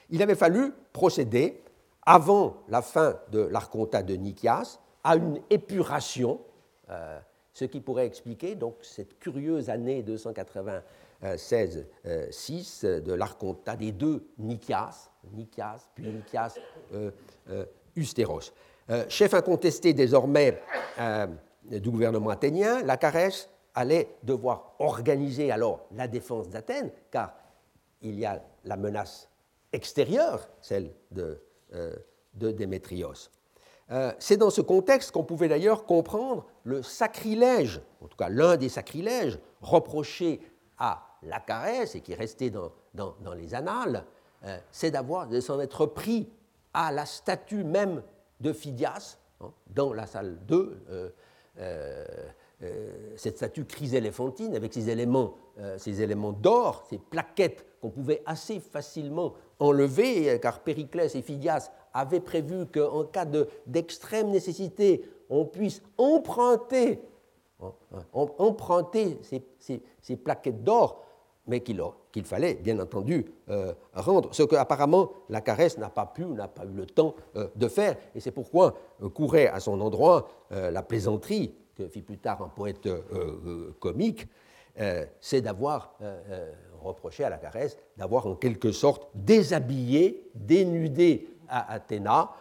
[0.09, 1.63] il avait fallu procéder
[2.05, 6.41] avant la fin de l'archontat de Nikias, à une épuration,
[6.89, 7.17] euh,
[7.53, 15.89] ce qui pourrait expliquer donc cette curieuse année 296-6 de l'archontat des deux Nikias, Nikias
[15.93, 16.57] puis Nikias
[16.93, 17.11] euh,
[18.89, 20.61] euh, chef incontesté désormais
[21.65, 22.97] du gouvernement athénien, la
[23.75, 27.33] allait devoir organiser alors la défense d'Athènes, car
[28.01, 29.29] il y a la menace
[29.71, 31.41] extérieure, celle de
[31.73, 31.95] euh,
[32.33, 33.29] Démétrios.
[33.91, 38.55] Euh, c'est dans ce contexte qu'on pouvait d'ailleurs comprendre le sacrilège, en tout cas l'un
[38.55, 40.41] des sacrilèges reprochés
[40.77, 41.43] à la
[41.93, 44.05] et qui est resté dans, dans, les annales,
[44.45, 46.29] euh, c'est d'avoir de s'en être pris
[46.73, 48.03] à la statue même
[48.39, 51.13] de Phidias hein, dans la salle 2.
[53.15, 55.35] cette statue chryséléphantine avec ses éléments,
[55.85, 62.65] éléments d'or, ces plaquettes qu'on pouvait assez facilement enlever, car Périclès et Phidias avaient prévu
[62.65, 63.25] qu'en cas
[63.65, 67.01] d'extrême nécessité, on puisse emprunter,
[67.61, 67.73] hein,
[68.13, 71.03] emprunter ces, plaquettes d'or,
[71.47, 71.81] mais qu'il
[72.23, 76.73] fallait bien entendu euh, rendre, ce qu'apparemment la caresse n'a pas pu, n'a pas eu
[76.75, 81.53] le temps euh, de faire, et c'est pourquoi euh, courait à son endroit la plaisanterie
[81.75, 82.89] que fit plus tard un poète
[83.79, 84.27] comique,
[85.21, 85.95] c'est d'avoir
[86.81, 92.31] reproché à la caresse d'avoir en quelque sorte déshabillé, dénudé à Athéna,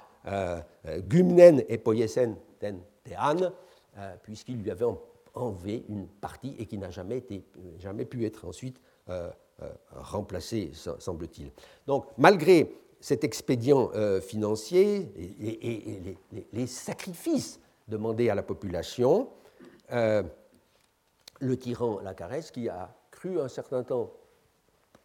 [1.07, 2.81] Gumnen et Poiesen ten
[4.23, 4.87] puisqu'il lui avait
[5.35, 8.81] enlevé une partie et qui n'a jamais, pu être ensuite
[9.91, 11.51] remplacé, semble-t-il.
[11.87, 13.91] Donc, malgré cet expédient
[14.21, 16.17] financier et,
[16.53, 19.29] les, sacrifices demandés à la population,
[19.91, 24.13] le tyran Lacarès, qui a cru un certain temps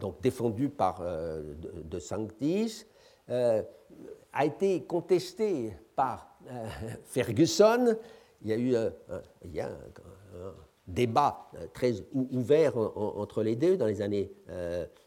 [0.00, 2.84] donc défendue par de, Sanctis,
[3.28, 3.62] a
[4.44, 6.36] été contestée par
[7.04, 7.96] Ferguson
[8.42, 8.74] il y a eu
[9.60, 9.70] un,
[10.86, 14.32] débat très ouvert entre les deux dans les années,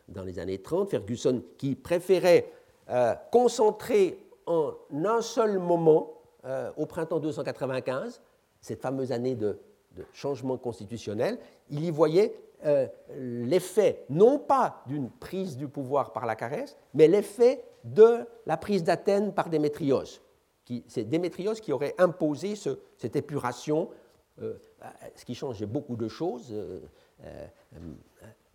[0.08, 0.90] dans les années 30.
[0.90, 2.52] Ferguson qui préférait
[3.32, 4.74] concentrer en
[5.06, 6.14] un seul moment,
[6.76, 8.22] au printemps 295,
[8.62, 9.58] cette fameuse année de,
[10.14, 12.34] changement constitutionnel, il y voyait
[12.66, 18.58] euh, l'effet non pas d'une prise du pouvoir par la caresse, mais l'effet de la
[18.58, 20.22] prise d'Athènes par Démétrios.
[20.88, 23.90] C'est Démétrios qui aurait imposé cette épuration,
[24.42, 24.60] euh,
[25.16, 26.80] ce qui changeait beaucoup de choses euh,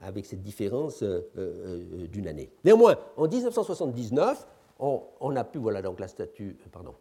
[0.01, 2.51] avec cette différence d'une année.
[2.65, 4.47] Néanmoins, en 1979,
[4.79, 6.95] on, a pu, voilà donc la statue, pardon,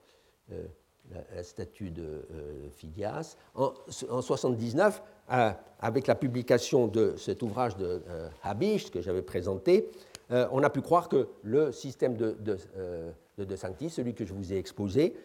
[1.36, 3.38] la, statue de euh, Phidias.
[3.56, 5.02] En 1979,
[5.32, 9.90] euh, avec la publication de cet ouvrage de euh, Habicht que j'avais présenté,
[10.30, 12.58] on a pu croire que le système de,
[13.38, 15.16] de, Sanctis, celui que je vous ai exposé,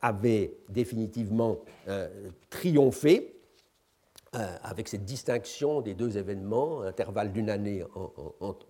[0.00, 1.58] avait définitivement
[2.50, 3.34] triomphé
[4.32, 7.82] avec cette distinction des deux événements, intervalle d'une année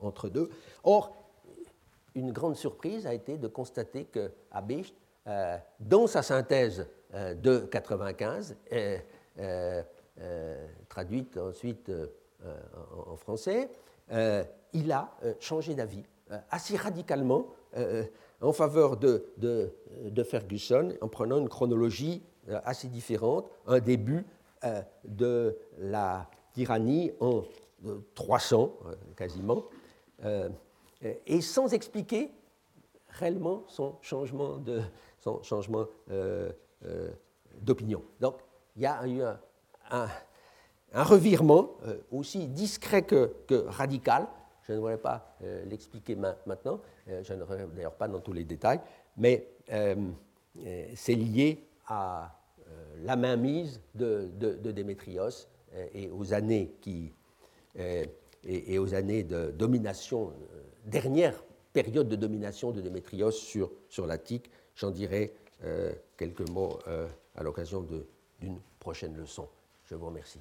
[0.01, 0.49] entre deux.
[0.85, 1.17] Or,
[2.15, 4.95] une grande surprise a été de constater que Habicht
[5.27, 9.83] euh, dans sa synthèse euh, de 95, euh,
[10.89, 11.91] traduite ensuite
[13.07, 13.71] en, français,
[14.73, 16.03] il a changé d'avis
[16.51, 17.47] assez radicalement
[18.41, 22.23] en faveur de, de, Ferguson en prenant une chronologie
[22.65, 24.25] assez différente, un début
[25.05, 27.43] de la tyrannie en
[28.15, 28.73] 300
[29.17, 29.65] quasiment,
[31.27, 32.31] et sans expliquer
[33.11, 34.81] réellement son changement de,
[35.21, 36.51] son changement euh,
[36.85, 37.11] euh,
[37.61, 38.03] d'opinion.
[38.21, 38.37] Donc,
[38.77, 39.23] il y a eu
[39.91, 40.09] un,
[40.93, 43.35] revirement euh, aussi discret que,
[43.67, 44.27] radical.
[44.71, 48.79] Je ne voudrais pas l'expliquer maintenant, je ne reviens d'ailleurs pas dans tous les détails,
[49.17, 49.49] mais
[50.95, 52.39] c'est lié à
[53.03, 54.31] la mainmise de,
[54.71, 55.49] Démétrios
[55.93, 57.13] et aux années qui
[58.45, 60.33] et, aux années de domination,
[60.85, 61.35] dernière
[61.73, 64.51] période de domination de Démétrios sur, sur l'Attique,
[64.81, 67.87] J'en dirai euh, quelques mots euh, à l'occasion
[68.41, 69.47] d'une prochaine leçon.
[69.85, 70.41] Je vous remercie.